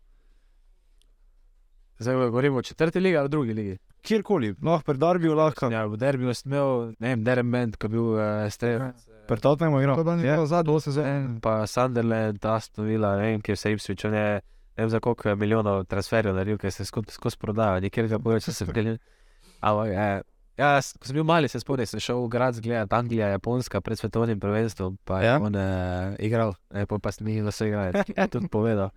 [1.99, 3.72] zdaj govorimo o četrti ligi ali drugi ligi.
[4.03, 6.68] Kjerkoli, lahko pri Darbiju, lahko Ja, v derbiju sem imel,
[6.99, 9.03] ne vem, Derem Bend, ko je bil uh, strelec.
[9.26, 9.97] pri Tottenhamu igral.
[9.97, 10.22] To je Ja.
[10.22, 11.41] njegova zadnja sezona.
[11.43, 14.41] pa Sunderland, Aston Villa, ne vem, kje vse Ipswich, on je
[14.79, 18.39] ne vem za koliko milijonov transferjev naredil, ker se skozi skozi prodaja, nikjer ga bojo,
[18.39, 18.99] če se vdelil.
[19.61, 20.20] Ampak, eh,
[20.57, 23.79] Ja, s- ko sem bil mali, se spomnim, sem šel v grad gledati Anglija, Japonska
[23.81, 24.99] pred svetovnim prvenstvom.
[25.05, 25.37] Pa je Ja?
[25.39, 27.93] on uh, igral, ne, pol pa sem jih vse igral,
[28.29, 28.91] tudi povedal.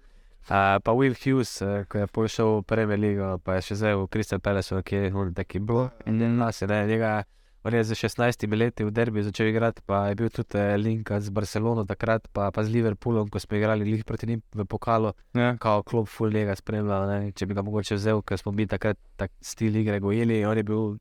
[0.44, 3.94] Uh, pa Will Hughes, uh, ko je prišel v Premier League, pa je še zdaj
[3.94, 5.92] v Crystal Palace, ki je taki bil.
[6.08, 7.24] In nas je, ne, njega,
[7.64, 11.12] on je z 16 leti v derbi začel igrati, pa je bil tudi uh, link
[11.20, 15.14] z Barcelono takrat, pa, pa z Liverpoolom, ko smo igrali lih proti njim v pokalu
[15.34, 15.57] Ja.
[15.57, 18.97] kao klub full njega spremljal, ne, če bi ga mogoče vzel, ker smo mi takrat
[19.16, 20.45] tak stil igre gojili.
[20.45, 20.97] On je, bil,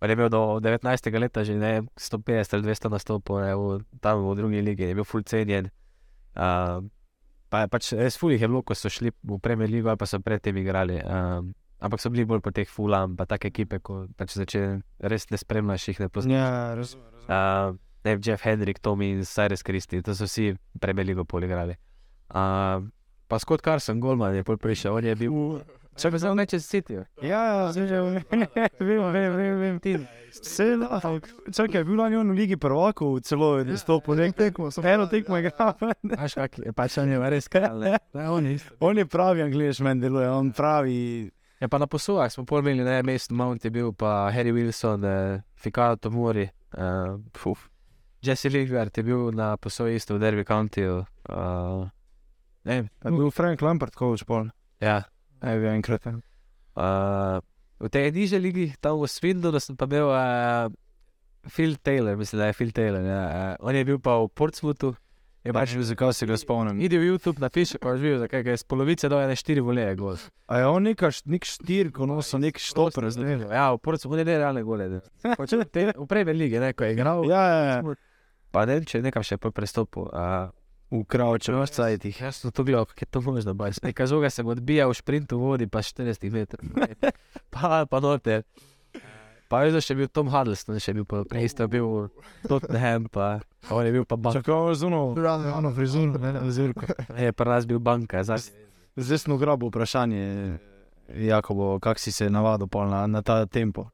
[0.00, 1.18] on je imel do 19.
[1.18, 5.04] leta že ne, 150 ali 200 nastopov ne, v, tam v drugi ligi, je bil
[5.04, 5.70] full cenjen.
[6.36, 6.84] Uh,
[7.48, 10.06] pa pač res full jih je bilo, ko so šli v Premier League ali pa
[10.08, 11.00] so predtem igrali.
[11.00, 15.28] Um, ampak so bili bolj po teh fulam, pa take ekipe, ko pač začne res
[15.32, 16.38] ne spremljaš, jih ne poznaš.
[16.38, 17.10] Ja, razumem.
[17.26, 17.76] Uh,
[18.06, 21.76] ne, Jeff Hendrik, Tommy in Cyrus Christie, to so vsi prebeligo poligrali.
[22.30, 22.86] Uh,
[23.28, 25.62] pa Scott Carson, Goldman je pol prišel, on je bil.
[25.92, 27.02] Če bi zdaj neče City.
[27.20, 28.46] Ja, zdaj že vem,
[28.88, 29.98] vem, vem, vem, vem ti.
[30.32, 31.18] Vse lahko.
[31.52, 35.04] Čakaj, je bil lani on v Ligi prvakov, celo je stopil nek tekmo, sem eno
[35.10, 35.76] tekmo je igral.
[36.00, 37.84] Znaš, kak je, pač on je res kral.
[38.38, 38.56] on je.
[38.80, 41.28] On je pravi angliš, meni deluje, on pravi.
[41.62, 45.04] Ja, pa na posojah smo pol imeli, ne, Mason Mount je bil, pa Harry Wilson,
[45.06, 47.68] eh, Fikato Tomori, uh, fuf.
[48.18, 51.04] Jesse Lingard je bil na posoji isto v Derby Countyju.
[51.30, 51.86] Uh,
[52.66, 54.50] ne, vem, Je bil Frank Lampard, coach pol.
[54.82, 55.04] ja.
[55.42, 56.02] Je bil enkrat.
[56.06, 57.38] Uh,
[57.78, 60.66] v tej nižji ligi, tam v Swindonu, sem pa imel uh,
[61.46, 63.06] Phil Taylor, mislim, da je Phil Taylor.
[63.06, 63.22] Ja.
[63.58, 64.94] Uh, on je bil pa v Portsmouthu.
[65.42, 66.78] Je pač, zakaj se ga spomnim.
[66.78, 69.96] idi v YouTube, napiši, pa boš videl, zakaj je z polovice do ene štiri voleje
[69.96, 70.14] gol.
[70.46, 73.50] A je on neka, št- nek štir, ko nosi nek štoper zdaj.
[73.50, 75.02] Ja, v Portsmouthu on je nerealne gole.
[75.20, 77.26] Pač v tej- V Premier ligi, ne, ko je igral.
[77.26, 77.94] Ja, ja, ja.
[78.52, 80.06] Pa ne če je nekam še prestopil.
[80.92, 82.12] V kravču, v sajtih.
[82.20, 83.54] Jaz sem to bil, kako je to možno.
[83.56, 83.80] baš.
[83.80, 86.62] Neka žoga se mu odbija v sprintu v vodi, pa 40 metrov.
[87.50, 88.44] pa, pa noter.
[89.52, 92.06] Pa veš, da še bil Tom Huddleston, še bil prej, isto bil
[92.48, 93.34] Tottenham, pa
[93.68, 94.40] on je bil pa banka.
[94.40, 96.88] Čakaj, zuno, Rano, ano frizuro, ne, zirko.
[97.20, 98.48] Je pa nas bil banka, zdaj.
[98.96, 100.56] Zdaj smo grabo vprašanje,
[101.28, 103.90] Jakobo, kak si se navadil pol na, na ta tempo.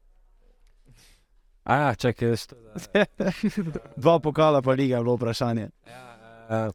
[1.67, 2.47] A ja, čakaj, jaz.
[4.03, 5.69] Dva pokala pa liga je bilo vprašanje.
[6.47, 6.71] Uh,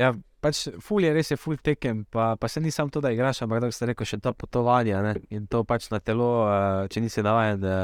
[0.00, 0.14] ja,
[0.44, 3.42] pač ful je res je ful tekem, pa, pa se ni samo to, da igraš,
[3.46, 5.14] ampak da ste rekel še ta potovanja ne?
[5.32, 7.76] in to pač na telo, uh, če nisi navaden, da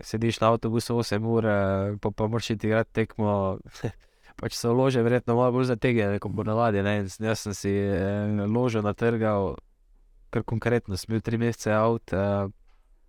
[0.00, 3.58] sediš na avtobusu 8 ur, uh, pa, pa moraš iti igrati tekmo.
[4.40, 6.80] Pač se lože, verjetno malo bolj zategne, kot po navadi.
[6.80, 7.02] Ne?
[7.20, 9.58] Jaz sem si eh, ložo natrgal,
[10.32, 12.48] kar konkretno, sem bil tri mesece out, uh,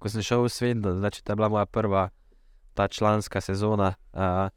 [0.02, 2.10] ko sem šel v Svendon, znači to je bila moja prva
[2.76, 3.94] ta članska sezona.
[4.12, 4.52] Uh,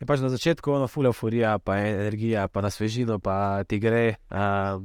[0.00, 4.16] Je pač na začetku ono full euforija, pa energija, pa na svežino, pa ti gre,
[4.32, 4.80] uh,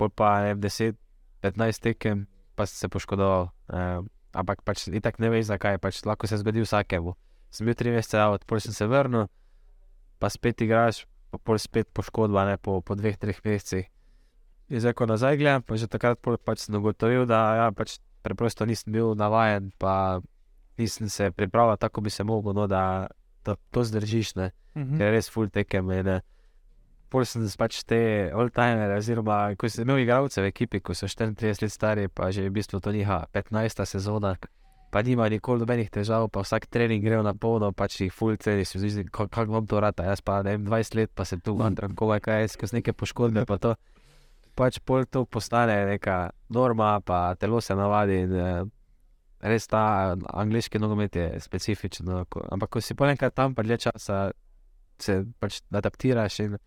[0.00, 2.24] pa ne vem, 10-15 tekem,
[2.56, 3.52] pa si se poškodoval.
[3.68, 4.00] Uh,
[4.32, 7.12] ampak pač itak ne veš zakaj, pač lahko se zgodi vsakemu.
[7.52, 9.28] Sem bil tri mesece out, pol sem se vrnil,
[10.16, 13.92] pa spet igraš, pa pol spet poškodba, ne po, po dveh, treh mesecih.
[14.72, 18.64] In zdaj, ko nazaj gledam, pa že takrat pač sem ugotovil, da ja, pač preprosto
[18.64, 20.24] nisem bil navajen, pa
[20.80, 23.06] nisem se pripravljal tako, bi se mogel, no, da,
[23.46, 24.36] da to zdržiš.
[24.36, 24.98] Ne Mhm.
[24.98, 25.90] ker je res full tekem.
[25.98, 26.20] In, eh,
[27.08, 31.62] Pol sem pač te old-timere, oziroma ko sem imel igralce v ekipi, ko so 34
[31.62, 33.86] let stari, pa že v bistvu to njiha 15.
[33.86, 34.34] sezona,
[34.90, 38.66] pa nima nikoli nobenih težav, pa vsak trening gre na polno, pač jih full ceni,
[38.66, 41.38] si zdi, kako kak vam to rata, jaz pa ne vem, 20 let pa se
[41.38, 43.76] tu gantram, komaj kaj je, skozi neke poškodbe, pa to.
[44.56, 48.64] Pač pol to postane neka norma, pa telo se navadi in eh,
[49.46, 52.06] res ta angliški nogomet je specifičen.
[52.06, 54.30] no, Ampak ko si po enkrat tam, pa dlje časa
[54.98, 56.58] se pač adaptiraš in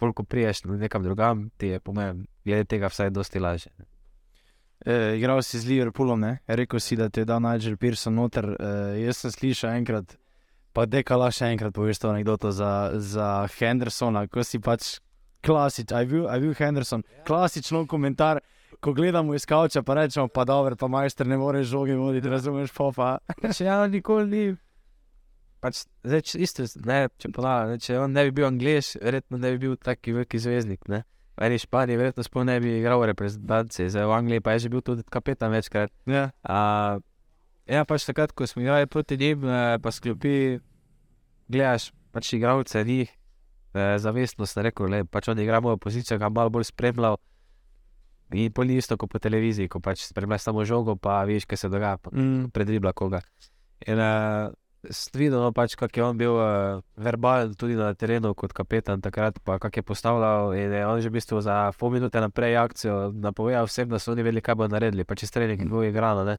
[0.00, 3.72] bolj ko priješ nekam drugam, ti je po mojem, glede tega vsaj dosti lažje.
[4.84, 6.38] E, igral si z Liverpoolom, ne?
[6.46, 8.44] rekel si, da te je dal Nigel Pearson noter.
[8.60, 8.72] E,
[9.06, 10.18] jaz sem slišal enkrat,
[10.76, 14.98] pa dekala še enkrat poveš to anekdoto za, za Hendersona, ko si pač
[15.46, 18.42] klasičen, aj bil, aj bil Henderson, klasično komentar.
[18.80, 22.72] Ko gledamo iz kavča, pa rečemo, pa dobro, pa majster ne more žogi voditi, razumeš,
[22.74, 23.18] popa.
[23.56, 24.44] Če ja, nikoli ni.
[25.64, 29.40] Pač, zdaj, če, isto, ne, če, ponavljam, ne, če on ne bi bil angliš, verjetno
[29.40, 30.84] ne bi bil taki veliki zvezdnik.
[30.92, 31.02] Ne.
[31.42, 34.72] Eni Španiji verjetno sploh ne bi igral v reprezentanci, zdaj v Angliji pa je že
[34.72, 35.92] bil tudi kapetan večkrat.
[36.08, 36.30] Ja.
[36.40, 37.02] Uh,
[37.68, 40.60] ja, pač takrat, ko smo igrali proti njim, eh, pa sklopi,
[41.48, 43.10] gledaš pač igralce njih,
[43.74, 47.18] eh, zavestno sem rekel, le, pač on igra mojo pozicijo, ga malo bolj spremljal.
[48.34, 51.56] In pol ni isto kot po televiziji, ko pač spremljaš samo žogo, pa vidiš, kaj
[51.56, 52.50] se dogaja, Mm.
[52.50, 53.20] predribla koga.
[53.86, 54.50] In uh,
[55.14, 59.38] videl, no, pač, kako je on bil uh, verbalen tudi na terenu kot kapetan takrat,
[59.44, 60.54] pa kako je postavljal.
[60.54, 64.12] In je on že v bistvu za pol minute naprej akcijo napovedal vsem, da so
[64.12, 66.24] oni vedeli, kaj bodo naredili, pa če streljnik bo igrano.
[66.24, 66.38] ne.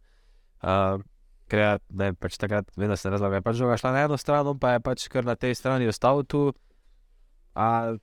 [0.61, 0.99] Uh,
[1.47, 4.79] kreat, ne, pač takrat, vedno se razlaga, pač žoga šla na eno stran, pa je
[4.83, 6.51] pač kar na tej strani ostal tu.
[7.55, 7.95] A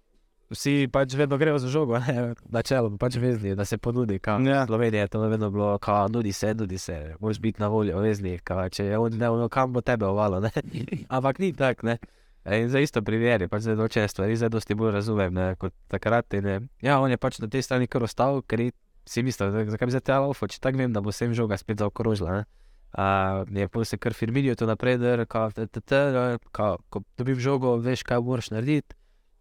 [0.51, 4.19] vsi pač vedno grejo za žogo, ne, načelo, pač vezni, da se ponudi.
[4.19, 4.67] Kao, Ja.
[4.67, 8.39] Slovenija je to vedno bilo, kao, nudi se, nudi se, moraš biti na voljo, vezni,
[8.39, 10.51] kao, če je on ne, ono, kam bo tebe ovalo, ne.
[11.09, 11.99] Ampak ni tako, ne.
[12.45, 16.35] In za isto primeri, pač zdaj določene stvari, zdaj dosti bolj razumem, ne, kot takrat.
[16.35, 18.67] In, eh, ja, on je pač na tej strani kar ostal, ker
[19.09, 21.57] si mislil, da- zakaj bi zdaj te laufo, če tako vem, da bo sem žoga
[21.57, 22.45] spet zaokrožila, ne.
[22.95, 28.21] Uh, je pa se kar firminijo to naprej, da ne, ko dobim žogo, veš, kaj
[28.23, 28.95] moraš narediti.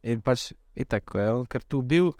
[0.03, 2.11] In pač, itak, ko je on kar tu bil,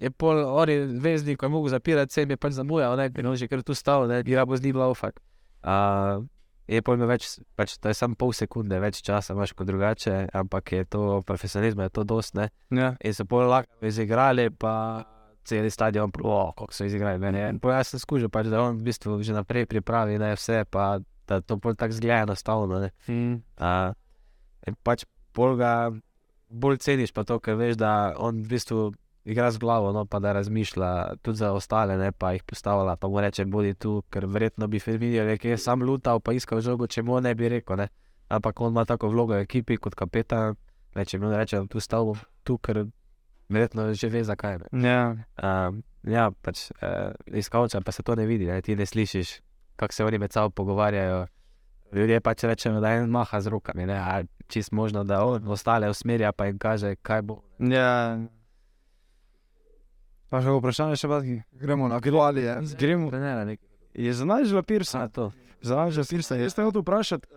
[0.00, 3.10] je pol, on je veznik, ko je mogel zapirati, se jim je pač zamujal, ne,
[3.12, 5.20] in on že kar tu stal, ne, igra bo z njim laufak.
[5.64, 6.24] Uh,
[6.66, 7.28] je pol imel več,
[7.58, 11.88] pač to je samo pol sekunde, več časa imaš kot drugače, ampak je to profesionalizma,
[11.88, 12.48] je to dost, ne.
[12.74, 12.94] Ja.
[13.00, 15.04] In so pol lahko izigrali, pa
[15.46, 17.44] cel stadion, oh, kako so izigrali meni.
[17.62, 20.96] Pol jaz sem skužil, pač, da on v bistvu že naprej pripravi, je vse, pa
[21.26, 22.90] da to pol tako zgleda enostavno, ne.
[23.06, 23.38] Mm.
[23.58, 25.06] Uh, pač
[25.36, 25.92] pol ga
[26.48, 28.92] bolj ceniš, pa to, ker veš, da on v bistvu
[29.26, 33.08] igra z glavo, no, pa da razmišlja tudi za ostale, ne, pa jih postavlja, pa
[33.08, 37.02] mu reče, bodi tu, ker verjetno bi Firmino rekel, sam lutal, pa iskal žogo, če
[37.02, 37.88] mu ne bi rekel, ne.
[38.28, 40.54] Ampak on ima tako vlogo v ekipi kot kapetan,
[40.94, 42.86] ne, če mu reče, tu stavim, tu, ker
[43.48, 44.58] verjetno že ve, zakaj.
[44.72, 44.88] Ne.
[44.88, 45.02] Ja.
[45.42, 48.62] Um, ja, pač uh, iz kavča pa se to ne vidi, ne?
[48.62, 49.40] ti ne slišiš,
[49.76, 51.26] kako se oni med sabo pogovarjajo.
[51.92, 53.98] Ljudje pač rečejo, da en maha z rokami, ne?
[53.98, 57.40] a čist možno, da on ostale usmerja, pa jim kaže, kaj bo.
[57.58, 58.18] Ja.
[60.30, 61.40] Pa še vprašanje, še bazgi.
[61.54, 62.58] Gremo na aktualije.
[62.78, 63.10] Gremo.
[63.10, 63.66] Trenera nekaj.
[63.94, 65.06] Je za Nigela Pirsa.
[65.06, 65.30] A, to.
[65.62, 66.38] Za Nigela Pirsa.
[66.40, 67.30] Jaz te hotel vprašati.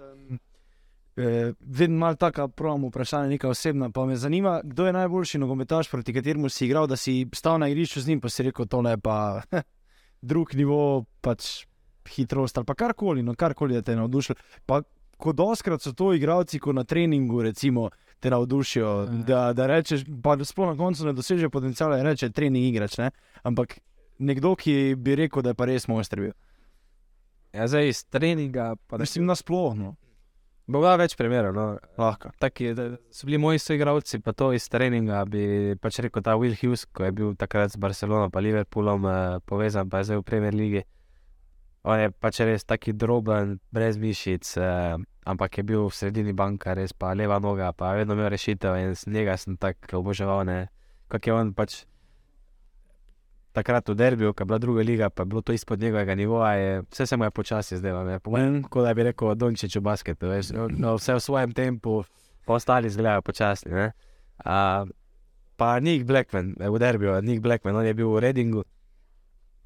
[1.19, 3.89] Eh, vedno malo taka provam vprašanja, neka osebna.
[3.91, 7.67] Pa me zanima, kdo je najboljši nogometaš, proti kateremu si igral, da si stal na
[7.67, 9.41] igrišču z njim, pa si rekel, tole je pa
[10.29, 11.65] drug nivo, pač
[12.07, 14.35] hitrost ali pa karkoli, no karkoli da te je navdušilo.
[14.65, 14.81] Pa
[15.17, 17.89] ko doskrat so to igravci, ko na treningu recimo
[18.19, 22.65] te navdušijo, da, da rečeš, pa sploh na koncu ne doseže potencijala in reče, trening
[22.65, 23.11] igrač, ne?
[23.43, 23.79] Ampak
[24.19, 26.31] nekdo, ki bi rekel, da je pa res mojster bil.
[27.53, 29.95] Ja, zdaj iz treninga, Mislim, nasplošno.
[30.67, 31.55] bo ga več primerov.
[31.55, 31.77] No.
[31.97, 32.29] Lahko.
[32.39, 32.73] Taki,
[33.11, 37.07] so bili moji soigravci, pa to iz treninga bi pač rekel, ta Will Hughes, ko
[37.07, 40.83] je bil takrat z Barcelono pa Liverpoolom eh, povezan, pa je zdaj v Premier League.
[41.84, 46.73] On je pač res taki droben, brez mišic, eh, ampak je bil v sredini banka,
[46.75, 50.43] res pa leva noga, pa vedno imel rešitev in z njega sem tako oboževal.
[51.07, 51.86] Kak je on pač
[53.53, 56.53] takrat v derbiju, ko je bila druga liga, pa je bilo to izpod njegovega nivoja,
[56.53, 58.05] je, vse se mu je počasi zdelo,
[58.69, 62.03] kot da bi rekel Dončić v basketu, veš, no, vse v svojem tempu,
[62.45, 63.91] pa ostali izgledajo počasni, ne.
[64.45, 64.88] Uh,
[65.57, 68.63] pa Nick Blackman, v derbiju, Nick Blackman, on je bil v Redingu,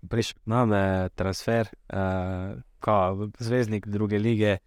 [0.10, 4.58] prišel k nam je transfer, uh, kao zvezdnik druge lige.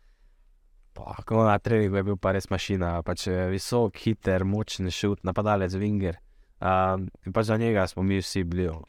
[0.93, 5.21] Pa, ko na treningu je bil pa res mašina, pač eh, visok, hiter, močen šut,
[5.29, 6.17] napadalec, winger.
[6.57, 8.69] Um, in pač za njega smo mi vsi bili.
[8.73, 8.87] ono,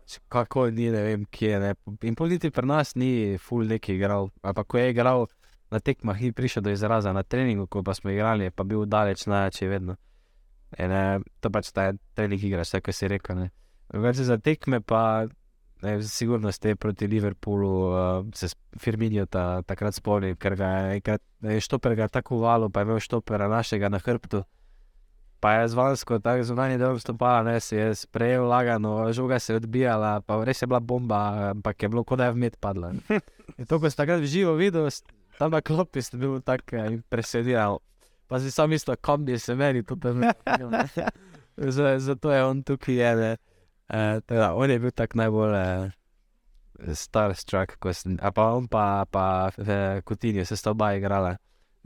[0.00, 1.70] pač Kako ni, ne vem, kje ne.
[2.02, 4.32] In pol niti pri nas ni full neki igral.
[4.42, 5.28] Ampak ko je igral
[5.70, 8.82] na tekmah, ni prišel do izraza na treningu, ko pa smo igrali, je pa bil
[8.86, 9.96] daleč najjači vedno.
[10.78, 13.46] In, eh, to pač ta trening igra, vse, kar si rekel.
[14.26, 15.26] za tekme pa.
[15.82, 18.48] Ne, sigurno ste proti Liverpoolu, uh, se
[18.80, 23.00] Firminijo ta, takrat spomnim, ker ga je, enkrat- štoper ga tako valo, pa je imel
[23.00, 24.40] štopera našega na hrbtu.
[25.40, 29.56] Pa je zvansko, tako zunanje del stopala, ne, se je sprejel lagano, žoga se je
[29.60, 32.94] odbijala, pa res je bila bomba, ampak je bilo kot da je vmet padla.
[33.58, 34.88] In to, ko sem takrat v živo videl,
[35.38, 37.76] tam na klopi sem bil tako eh, impresioniran.
[38.26, 40.24] Pa si sam mislil, kam bi se meni to tam.
[42.08, 43.36] Zato je on tukaj, je, ne.
[43.86, 49.06] Uh, teda, on je bil tak najbolj uh, starstruck, ko sem, a pa on pa,
[49.10, 51.36] pa uh, Kutinjo, se sta oba igrala.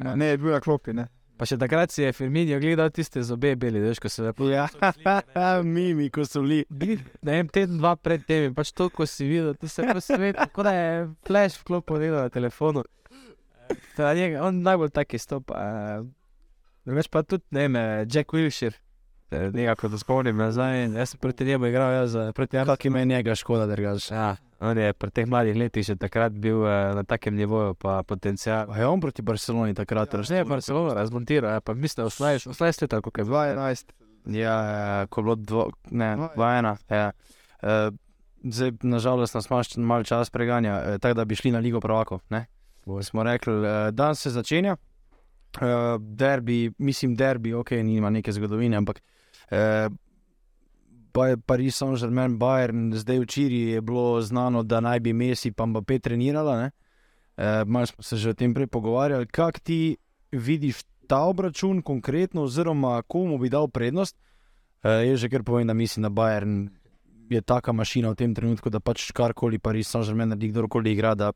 [0.01, 1.11] Ne, je bil na klopi, ne.
[1.41, 4.49] Pa še takrat si je Firminijo gledal tiste zobe beli, veš, ko se lepo.
[4.49, 4.67] Ja,
[5.65, 6.99] mimi, ko so bili.
[7.25, 10.41] Ne vem, teden, dva pred tem, pač to, ko si videl, to se je posvet,
[10.57, 10.89] kot da je
[11.29, 12.85] flash vklopil nekdo na telefonu.
[13.97, 15.53] Teda, njega, on najbolj taki stop.
[15.53, 16.09] Uh,
[16.89, 18.77] Drugač pa tudi, ne vem, eh, Jack Wilshere,
[19.31, 22.67] eh, nekako da spomnim nazaj, jaz sem proti njemu igral, jaz eh, proti njemu.
[22.67, 24.11] Kak ima njega škoda, drugač.
[24.11, 28.03] Ja, on je pri teh mladih letih že takrat bil uh, na takem nivoju, pa
[28.03, 28.67] potencial.
[28.67, 32.83] Pa je on proti Barceloni takrat Ja, ne, Barcelona razmontiral, ja, pa mislim, 18, 18
[32.83, 33.39] let, kako je bilo.
[33.39, 33.85] 2011.
[34.27, 36.77] Ja, ja, ko je bilo dvo, ne, Dva- dva ena.
[36.91, 37.11] Ja.
[37.63, 37.95] Uh,
[38.45, 42.21] zdaj, nažalost, nas malo, malo čas preganja, uh, tako da bi šli na Ligo Prvakov.
[42.29, 42.47] ne.
[43.03, 45.67] Smo rekli, uh, dan se začenja, uh,
[46.01, 49.20] derbi, mislim, derbi, ok, nima neke zgodovine, ampak uh, je
[51.47, 56.61] Paris Saint-Germain, Bayern, zdaj včeraj je bilo znano, da naj bi Messi pa Mbappé trenirala.
[56.61, 56.71] Ne?
[57.37, 59.27] E, Malo smo se že o tem prej pogovarjali.
[59.27, 59.97] Kako ti
[60.33, 64.17] vidiš ta obračun konkretno, oziroma komu bi dal prednost?
[64.83, 66.69] E, jaz že kar povem, da mislim, da Bayern
[67.31, 71.33] je taka mašina v tem trenutku, da pač karkoli Pariz Saint-Germain naredi, kdorkoli igra, da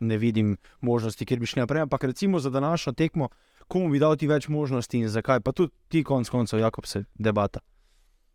[0.00, 1.82] ne vidim možnosti, kjer bi šli naprej.
[1.82, 3.28] Ampak recimo za današnjo tekmo,
[3.68, 5.40] komu bi dal ti več možnosti in zakaj?
[5.40, 7.60] Pa tudi ti konc koncev, Jakob, se debata.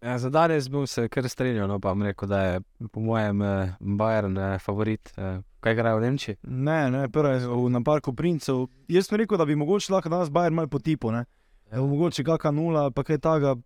[0.01, 2.59] Ja, za danes bom se kar strinjal, no pa bom rekel, da je
[2.91, 5.11] po mojem eh, Bayern eh, favorit.
[5.17, 6.35] Eh, kaj igrajo v Nemčiji?
[6.43, 8.67] Ne, ne, prvo je na parku princev.
[8.87, 11.25] Jaz sem rekel, da bi mogoče lahko danes Bayern malo potipo, ne.
[11.71, 11.81] Ja.
[11.81, 13.57] Mogoče kakšna nula, pa kaj takega.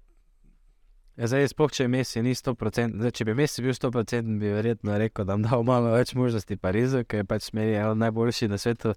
[1.17, 4.49] Ja, zdaj, sploh če je Messi ni 100%, zdaj, če bi Messi bil 100%, bi
[4.49, 8.49] verjetno rekel, da mu dal malo več možnosti Parizu, ker je pač meni eden najboljši
[8.49, 8.95] na svetu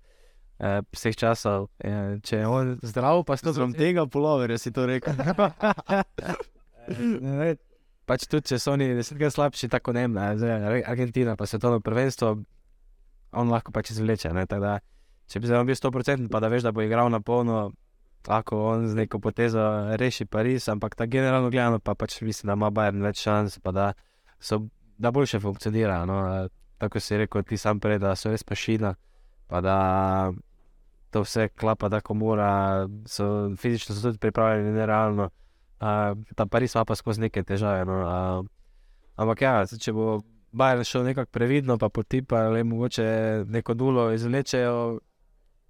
[0.59, 1.69] eh, vseh časov.
[1.79, 3.79] Eh, če je on zdrav, pa Zrom 100%.
[3.79, 5.15] tega poloverja si to rekel.
[8.07, 10.15] Pač tudi, če so oni desetkrat slabši, tako ne vem,
[10.87, 12.37] Argentina, pa svetovno prvenstvo,
[13.35, 14.31] on lahko pač izvleče.
[14.47, 14.79] Da,
[15.27, 17.73] če bi zdaj bil 100%, pa da veš, da bo igral na polno,
[18.29, 19.63] lahko on z neko potezo
[19.99, 23.75] reši Pariz, ampak ta generalno gledano, pa pač mislim, da ima Bayern več šans, pa
[23.75, 23.89] da,
[24.39, 24.63] so,
[24.99, 26.07] da boljše funkcionirajo.
[26.07, 26.21] No,
[26.79, 28.95] tako si rekel ti sam prej, da so res mašina,
[29.47, 29.77] pa da
[31.11, 35.31] to vse klapa tako mora, so fizično so tudi pripravljeni, nerealno.
[35.81, 37.85] Uh, ta Pariz ima pa skozi neke težave.
[37.85, 38.47] No, uh,
[39.17, 40.21] ampak ja, če bo
[40.53, 43.07] Bayern šel nekako previdno, pa potipa, le mogoče
[43.49, 45.01] neko dulo izvlečejo,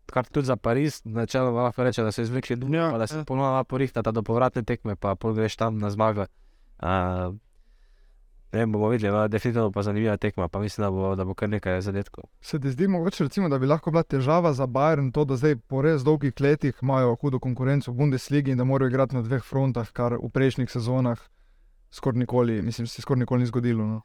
[0.06, 3.18] kar tudi za Pariz, načeloma lahko reče, da so izvlekli dulo, Ja, pa da se
[3.18, 3.24] ja.
[3.24, 6.26] ponovno porihtata do povratne tekme, pa pol greš tam na zmago.
[6.78, 7.34] Uh,
[8.52, 11.34] ne vem, bomo videli, no, definitivno pa zanimiva tekma, pa mislim, da bo, da bo
[11.34, 12.24] kar nekaj zadetkov.
[12.40, 15.56] Se ti zdi mogoče, recimo, da bi lahko bila težava za Bayern to, da zdaj
[15.56, 19.44] po res dolgih letih imajo hudo konkurenco v Bundesligi in da morajo igrati na dveh
[19.44, 21.18] frontah, kar v prejšnjih sezonah
[21.90, 23.86] skoraj nikoli, mislim, se skoraj nikoli ni zgodilo.
[23.86, 24.00] No.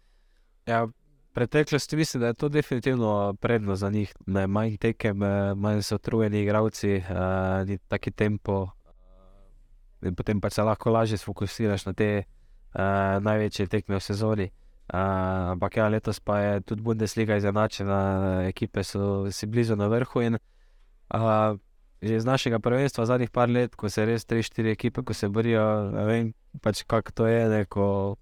[0.65, 0.87] Ja,
[1.33, 4.13] preteklosti mislim, da je to definitivno prednost za njih.
[4.25, 8.67] Ne, manj tekem, eh, manj so utrujeni igravci, uh, ni taki tempo.
[10.03, 12.23] eh, In potem pač se lahko lažje sfokusiraš na te
[12.73, 14.47] uh, največje tekme v sezoni.
[14.91, 20.21] Uh, ampak ja, letos pa je tudi Bundesliga izenačena, ekipe so si blizu na vrhu.
[20.21, 20.39] In,
[21.15, 21.55] uh,
[22.01, 25.61] že iz našega prvenstva zadnjih par let, ko se res 3-4 ekipe, ko se borijo,
[25.93, 28.17] ne vem pač kako to je, ne, ko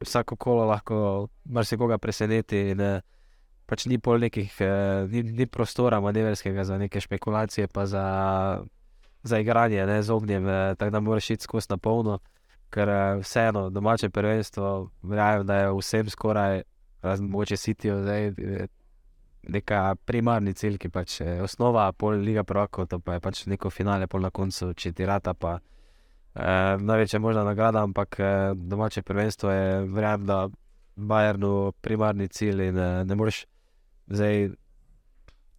[0.00, 2.70] vsako kolo lahko marsikoga preseneti.
[2.70, 3.00] In, eh,
[3.66, 8.06] pač ni pol nekih, eh, ni, ni prostora manevrskega za neke špekulacije, pa za,
[9.22, 12.18] za igranje ne, z ognjem, eh, tako da moraš iti skozi na polno,
[12.70, 16.62] ker eh, vseeno domače prvenstvo, verjamem, da je vsem skoraj,
[17.02, 18.26] razen mogoče sitijo zdaj.
[18.26, 18.66] eh,
[19.48, 23.70] Neka primarni cilj, ki pač je osnova, pol Liga Prvakov, to pa je pač neko
[23.70, 25.60] finale, pol na koncu, če ti rata, pa
[26.34, 30.48] eh, največja možna nagrada, ampak eh, domače prvenstvo je, verjamem, da
[30.96, 33.44] Bayernu primarni cilj in eh, ne moreš
[34.08, 34.48] zdaj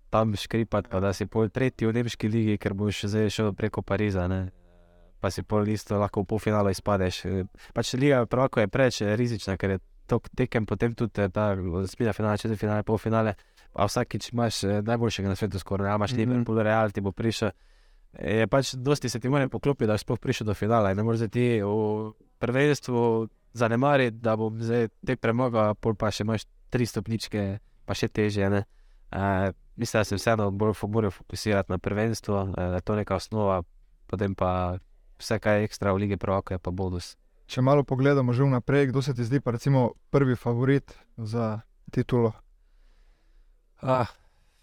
[0.10, 3.82] tam škripati, pa da si pol tretji v nemški ligi, ker boš zdaj šel preko
[3.82, 4.28] Pariza.
[4.28, 4.50] Ne?
[5.20, 7.26] Pa si pol isto lahko v polfinalu izpadeš.
[7.26, 11.30] Eh, Pač liga prvako je preveč eh, rizična, ker je to tekem, potem tudi eh,
[11.30, 11.56] ta
[11.88, 13.34] spina finale, četrti finale, polfinale.
[13.78, 16.20] A vsakič imaš najboljšega na svetu, skoraj imaš Mhm.
[16.20, 17.52] Liverpool, Real ti bo prišel.
[18.18, 20.92] Je pač dosti se ti mora poklopiti, da boš sploh prišel do finala.
[20.92, 26.24] in Ne moreš ti v prvenstvu zanemariti, da bom zdaj te premagal, pol pa še
[26.24, 28.50] imaš tri stopničke, pa še težje.
[28.50, 28.64] ne.
[29.12, 33.16] Uh, mislim, da se vseeno bolj morajo fokusirati na prvenstvo, uh, da je to neka
[33.16, 33.64] osnova,
[34.08, 34.78] potem pa
[35.20, 37.16] vse, kar je ekstra v lige prvaka, je pa bonus.
[37.48, 41.62] Če malo pogledamo že vnaprej, kdo se ti zdi pa recimo prvi favorit za
[41.92, 42.34] titulo,
[43.82, 44.08] Ah,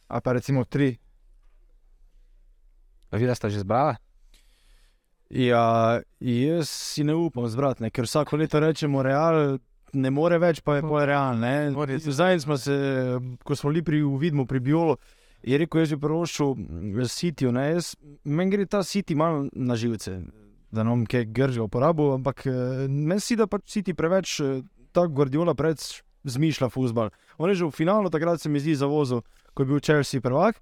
[0.09, 0.99] ali pa recimo tri.
[3.13, 3.97] Videla sta že zbrala?
[5.31, 9.59] Ja, jaz si ne upam zbrati, ne, ker vsako leto rečemo, real
[9.95, 11.39] ne more več, pa je pa real.
[11.39, 11.71] ne.
[11.71, 11.99] More.
[11.99, 12.75] Zdaj smo se,
[13.45, 14.97] ko smo bili pri uvidmu, pri biolu,
[15.43, 16.55] je rekel, jaz bi prvoščil
[17.07, 17.47] City.
[18.25, 20.21] Meni gre ta City malo na živce,
[20.75, 22.53] da ne bom kaj gržga uporabil, ampak eh,
[22.89, 24.61] meni si da pač City preveč, eh,
[24.93, 27.11] ta Guardiola preveč zmišlja futbal.
[27.39, 29.23] On je že v finalu, takrat se mi zdi zavozil,
[29.55, 30.61] ko je bil Chelsea prvak,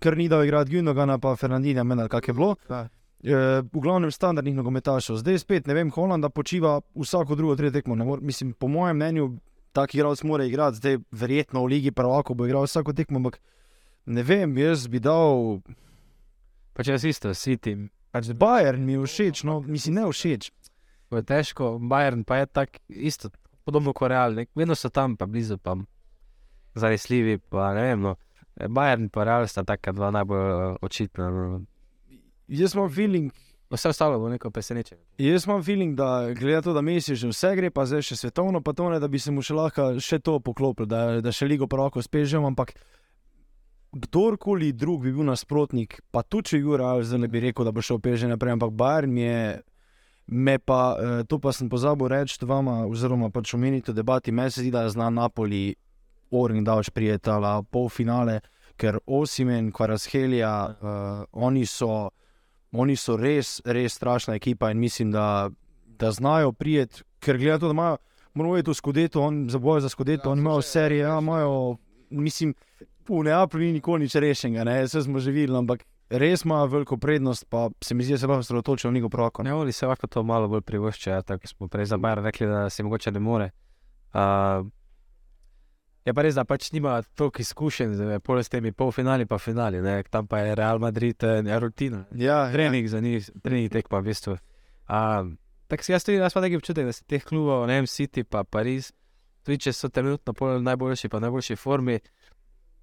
[0.00, 2.56] ker ni dal igrati Gündogana, pa Fernandina, meni kak je bilo.
[2.68, 2.88] Da.
[3.24, 5.16] Eh, v glavnem standardnih nogometašev.
[5.16, 7.96] Zdaj spet ne vem, Holanda počiva vsako drugo, tretje tekmo.
[7.96, 9.38] Mor- Mislim, po mojem mnenju,
[9.72, 13.40] tak igralec mora igrati, zdaj verjetno v Ligi Prvako bo igral vsako tekmo, ampak
[14.06, 15.60] ne vem, jaz bi dal.
[16.76, 17.88] Pač jaz isto, City.
[18.16, 20.48] Pač Bayern mi je všeč, no, mislim, ne všeč.
[21.12, 23.28] Ko je težko, Bayern pa je tako isto,
[23.68, 24.46] podobno kot Real, ne?
[24.56, 25.76] vedno so tam, pa blizu, pa
[26.74, 27.38] zanesljivi.
[27.52, 28.14] Pa, ne vem, no.
[28.56, 31.28] Bayern in Real sta taka dva najbolj eh, očitna.
[31.28, 31.60] No.
[32.48, 33.32] Jaz imam feeling,
[33.70, 35.02] Vse ostalo bo neko presenečenje.
[35.18, 38.60] jaz imam feeling da glede to, da Messi že vse gre, pa zdaj še svetovno,
[38.62, 41.48] pa to ne, da bi se mu še lahko še to poklopil, da, da še
[41.50, 42.76] Ligo Prvako spežem, ampak
[44.00, 47.84] kdorkoli drug bi bil nasprotnik, pa tudi če Jura zdaj ne bi rekel, da bo
[47.84, 49.62] šel peže naprej, ampak Bayern mi je.
[50.26, 54.50] Me pa, eh, to pa sem pozabil reči vama, oziroma pač omeniti v debati, meni
[54.50, 55.76] se zdi, da zna Napoli,
[56.34, 58.40] Oring, da več prijetala polfinale,
[58.76, 62.10] ker Osimen, Kvarashelija, uh, oni, so,
[62.72, 65.48] oni so res, res strašna ekipa in mislim, da,
[65.86, 67.96] da znajo prijeti, ker gledajo to, da imajo,
[68.34, 71.76] moramo vedeti, skodeto, on za boje za skodeto, ja, oni imajo serije, ja, imajo,
[72.10, 72.54] mislim,
[73.08, 76.96] v Neaplju ni nikoli nič rešenega, ne, vse smo že videli, ampak res ima veliko
[76.96, 79.42] prednost, pa se mi zdi, da se lahko osredotočijo na njegov proko.
[79.42, 82.46] Ne, oni se lahko to malo bolj privoščijo, ja, tako smo prej za Bajer rekli,
[82.46, 83.50] da se mogoče ne more.
[84.14, 84.66] Uh,
[86.06, 90.02] je pa res, da pač nima toliko izkušenj z temi polfinali, pa finali, ne?
[90.10, 92.04] tam pa je Real Madrid, ne rutina.
[92.14, 94.36] Ja, trening za njih, trening tekma, v bistvu.
[94.86, 95.34] Uh,
[95.66, 98.22] tako si jaz tudi, jaz pa nekaj občutek, da se teh klubov, ne vem, City
[98.22, 98.92] pa Pariz,
[99.42, 101.98] tudi če so trenutno najboljši, pa najboljši formi,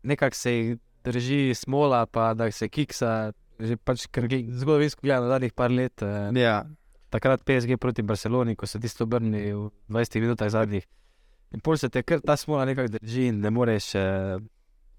[0.03, 4.07] nekako se jih drži smola, pa da se kiksa, že pač
[4.49, 6.01] zgodovinsko gledano zadnjih par let.
[6.01, 6.63] Eh, ja.
[7.09, 10.87] Takrat PSG proti Barceloni, ko so tisto obrnili v 20 minutah zadnjih.
[11.53, 14.37] In pol se te kar ta smola nekako drži in ne moreš eh,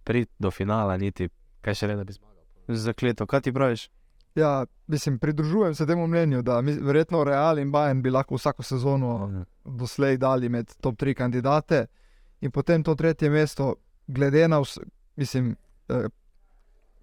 [0.04, 1.28] priti do finala, niti
[1.64, 2.42] kaj še ne da bi zmagal.
[2.68, 3.88] Zakleto, kaj ti praviš?
[4.34, 8.62] Ja, mislim, pridružujem se temu mnenju, da mi, verjetno Real in Bayern bi lahko vsako
[8.62, 9.42] sezono mhm.
[9.78, 11.86] doslej dali med top tri kandidate
[12.40, 13.74] in potem to tretje mesto,
[14.06, 14.80] glede na vse,
[15.16, 15.54] mislim,
[15.88, 16.08] Eh,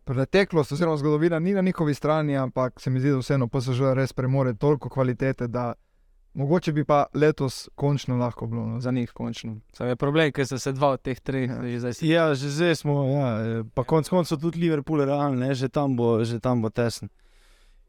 [0.03, 4.13] preteklost, oziroma zgodovina, ni na njihovi strani, ampak se mi zdi, da vseeno PSG res
[4.13, 5.73] premore toliko kvalitete, da
[6.33, 9.11] mogoče bi pa letos končno lahko bilo no, za njih.
[9.11, 9.59] Končno.
[9.73, 11.61] Sam je problem, ker so se dva od teh treh ja.
[11.61, 11.93] že zdaj.
[12.01, 16.23] Ja, že zdaj smo, ja, eh, pa konc koncev tudi Liverpool, realno, že tam bo,
[16.25, 17.09] že tam bo tesen.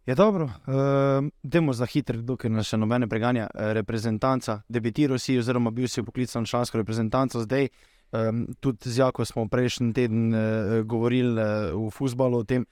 [0.06, 3.46] Je dobro, uh, demo za hitro, dokler nas še nobene preganja.
[3.54, 9.24] Reprezentanca, debitiral si, oziroma bil si poklican člansko reprezentanco, zdaj uh, Um, tudi z Jako
[9.24, 10.40] smo prejšnji teden uh,
[10.84, 12.66] govorili uh, v futbalu o tem,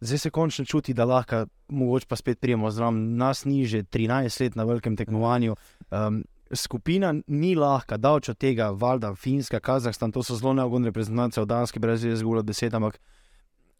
[0.00, 3.16] zdaj se končno čuti, da lahko, mogoče pa spet prijemo zraven.
[3.16, 5.54] Nas ni že 13 let na velikem tekmovanju.
[5.90, 11.40] Um, skupina ni lahka, da od tega, Valda, Finska, Kazahstan, to so zelo neugodne reprezentance,
[11.40, 12.74] od Danske, brez veze, zgolj deset.
[12.74, 12.98] Ampak,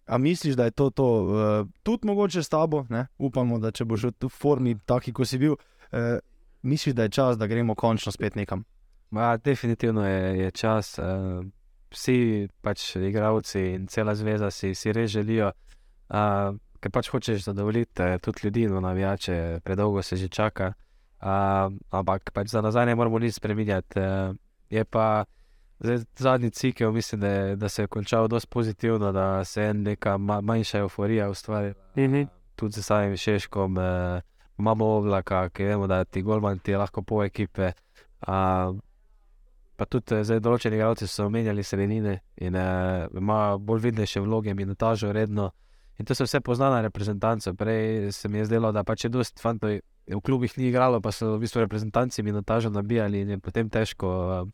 [0.07, 2.87] a misliš, da je to, to uh, tudi mogoče s tabo?
[2.89, 3.07] Ne?
[3.19, 5.57] Upamo, da če boš v formi, taki kot si bil,
[5.93, 6.19] uh,
[6.63, 8.65] misliš, da je čas, da gremo končno spet nekam.
[9.11, 10.99] Ma, definitivno je, je čas.
[10.99, 11.45] Uh,
[11.91, 15.53] vsi pač igravci in cela zveza si, si res želijo,
[16.11, 20.73] uh, ker pač hočeš zadovoljiti uh, tudi ljudi, no navijače, predolgo se že čaka.
[21.21, 24.01] Uh, ampak pač za nazaj ne moramo nič spremenjati.
[24.01, 24.37] Uh,
[24.71, 25.25] je pa
[25.79, 30.19] zdaj, zadnji cikel, mislim, da, da se je končal dosti pozitivno, da se je neka
[30.19, 31.75] ma, manjša euforija ustvarila.
[31.95, 32.23] -huh.
[32.23, 34.21] uh, tudi z samim Šeškom, uh,
[34.59, 37.73] imamo oblaka, ki vemo, da ti golman ti lahko po ekipe.
[38.27, 38.77] Uh,
[39.77, 44.51] pa tudi eh, zdaj določeni igralci so omenjali sredine in uh, ima bolj vidnejše vloge,
[44.51, 45.51] in etažo redno.
[45.99, 47.55] In to se vse pozna na reprezentancu.
[47.57, 51.13] Prej se mi je zdelo, da pač je dosti fantov v klubih ni igralo, pa
[51.13, 54.09] so v bistvu reprezentanci in etažo nabijali in je potem težko.
[54.09, 54.49] Uh,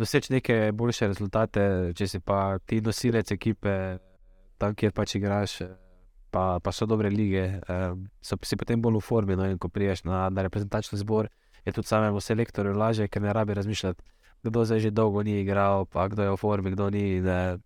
[0.00, 3.98] Doseči neke boljše rezultate, če si pa ti nosilec ekipe,
[4.56, 5.58] tam kjer pač igraš,
[6.32, 9.36] pa, pa so dobre lige, um, so si potem bolj v formi.
[9.36, 11.28] No, ko priješ na, na reprezentančni zbor,
[11.66, 14.00] je tudi samemu selektorju lažje, ker ne rabi razmišljati
[14.42, 17.20] kdo zdaj že dolgo ni igral, pa kdo je v formi, kdo ni.
[17.20, 17.58] Da,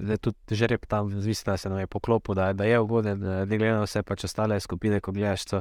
[0.00, 3.72] da tudi žreb tam, zvisno se nam je poklopil, da, da je ugoden, ne glede
[3.72, 5.60] na vse pač ostale skupine, ko gledaš, so,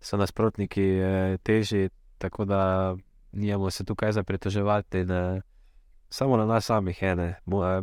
[0.00, 2.94] so nasprotniki eh, težji, tako da
[3.32, 4.98] nijemo se tukaj za pritoževati.
[4.98, 5.40] Eh,
[6.08, 7.36] samo na nas samih je, eh,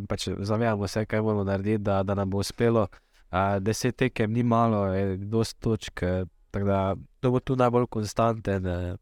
[0.08, 2.88] pač zavedamo se, kaj moramo narediti, da, da nam bo uspelo.
[3.32, 7.86] Eh, deset tekem ni malo, je dosti točk, eh, tako da to bo tu najbolj
[7.88, 8.68] konstanten.
[8.68, 8.96] Eh,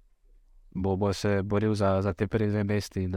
[0.71, 3.07] bo, bo se boril za, za te prve dve mesti.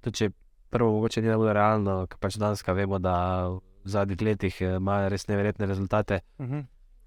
[0.00, 0.30] Tudi če
[0.70, 3.14] prvo, mogoče ni bilo realno, ker pač danes vemo, da
[3.52, 6.20] v zadnjih letih eh, ima res neverjetne rezultate.
[6.38, 6.54] Uh mhm.
[6.54, 6.64] -huh.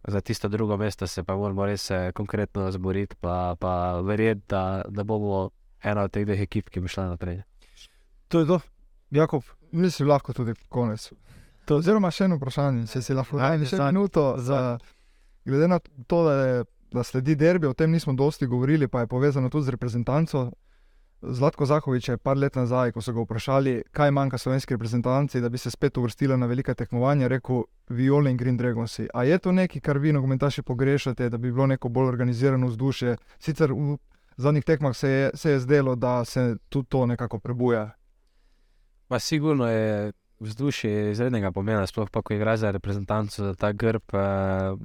[0.07, 4.83] Za tisto drugo mesto se pa moramo res eh, konkretno zboriti, pa, pa verjeti, da,
[4.87, 5.49] da bomo
[5.83, 7.41] ena od teh dveh ekip, ki bo šla naprej.
[8.27, 8.59] To je to,
[9.11, 9.43] Jakob.
[9.71, 11.13] Mislim, lahko tudi konec.
[11.65, 14.35] To, oziroma, še eno vprašanje, če si lahko še minuto.
[14.37, 14.77] Za...
[15.45, 19.07] Glede na to, da je da sledi derbi, o tem nismo dosti govorili, pa je
[19.07, 20.51] povezano tudi z reprezentanco.
[21.21, 25.49] Zlatko Zahovič je par let nazaj, ko so ga vprašali, kaj manjka slovenski reprezentanci, da
[25.49, 29.07] bi se spet uvrstila na velike tekmovanja, rekel: Violi in Green Dragosi.
[29.13, 33.17] A je to nekaj, kar vi, nogometaši, pogrešate, da bi bilo neko bolj organizirano vzdušje?
[33.39, 33.97] Sicer v
[34.37, 37.91] zadnjih tekmah se je, se je zdelo, da se tudi to nekako prebuja.
[39.07, 44.13] Pa sigurno je vzdušje izrednega pomena, sploh pa, ko igra za reprezentanco, za ta grb,
[44.13, 44.75] eh,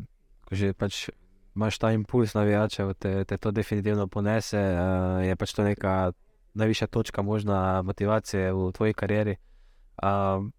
[0.45, 1.09] ko že pač
[1.57, 4.61] imaš ta impuls navijačev, te, te to definitivno ponese.
[4.61, 6.13] Uh, je pač to neka
[6.55, 9.37] najvišja točka možna motivacije v tvoji karieri.
[10.03, 10.51] Uh,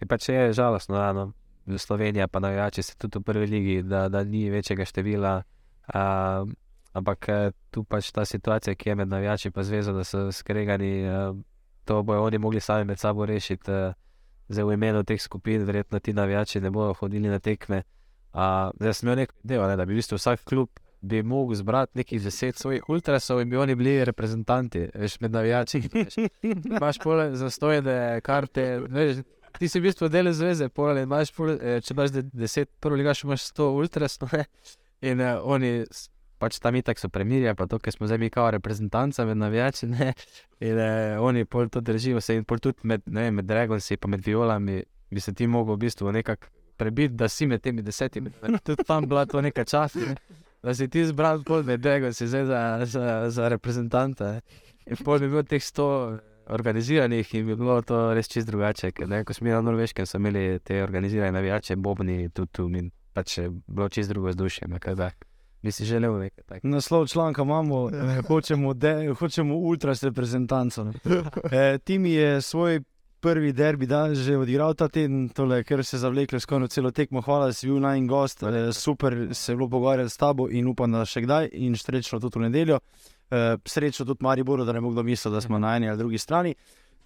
[0.00, 1.32] Je pač je žalostno, da no,
[1.78, 5.42] Slovenija, pa navijači se tudi v prvi ligi, da, da ni večjega števila.
[5.88, 6.48] Uh,
[6.92, 11.08] ampak eh, tu pač ta situacija, ki je med navijači in zvezo, da so skregani,
[11.08, 11.36] uh,
[11.84, 13.70] to bojo oni mogli sami med sabo rešiti.
[13.70, 13.92] Uh,
[14.48, 17.76] Zdaj, v imenu teh skupin, verjetno ti navijači ne bodo hodili na tekme.
[17.76, 17.97] Uh,
[18.76, 20.68] zdaj, sem imel neko idejo, ne, da bi v bistvu vsak klub
[21.00, 25.82] bi mogel zbrati nekaj deset svojih ultrasov in bi oni bili reprezentanti, veš, med navijači.
[25.94, 26.16] Veš.
[26.42, 29.22] Imaš pole zastojene karte, veš,
[29.58, 32.98] ti si v bistvu del zveze, pole, imaš pole, eh, če imaš de- deset, prvo
[32.98, 34.34] ligaš imaš sto ultrasov
[35.08, 35.84] in uh, oni.
[36.38, 39.88] Pač tam itak so premirja, pa to, ker smo zdaj mi kao reprezentanca med navijači,
[39.90, 40.12] ne,
[40.62, 44.06] in eh, oni pol to držijo se in pol tudi med, ne med Dragonsi pa
[44.06, 46.46] med Violami bi se ti mogel v bistvu nekako
[46.78, 48.30] prebiti, da si med temi desetimi,
[48.64, 50.14] tudi tam bila to neka čast, ne?
[50.62, 54.38] da si ti zbral pol med Dragonsi zdaj za, za, za reprezentanta.
[54.86, 56.18] In pol bi bilo teh sto
[56.48, 60.06] organiziranih in bi bilo to res čist drugače, ker ne, ko smo mi na Norveškem
[60.06, 64.68] so imeli te organizirane navijače, bobni, tudi tu in pač je bilo čist drugo vzdušje,
[64.80, 65.10] kaj da.
[65.62, 66.68] Bi si želel nekaj takega.
[66.70, 67.90] Naslov članka imamo,
[68.28, 70.84] hočemo, de, hočemo ultras reprezentanco.
[70.84, 70.92] ne.
[71.52, 72.80] Eh, Tim je svoj
[73.20, 77.22] prvi derbi dan že odigral ta teden, tole, ker se je zavlekel skoraj celo tekmo.
[77.22, 80.68] Hvala, da si bil naj gost, eh, super se je bilo pogovarjati s tabo in
[80.68, 82.80] upam, da še kdaj in srečno tudi v nedeljo.
[83.30, 86.18] Eh, Srečno tudi Mariboru, da ne bo kdo mislil, da smo na eni ali drugi
[86.18, 86.54] strani.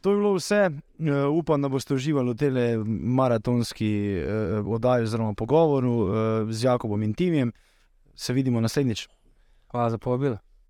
[0.03, 0.71] To je bilo vse.
[0.99, 7.03] Eh, Upam, da boste uživali v tej maratonski eh, oddaji oziroma pogovoru eh, z Jakobom
[7.03, 7.53] in Timjem.
[8.15, 9.09] Se vidimo naslednjič.
[9.71, 10.39] Hvala za povabilo.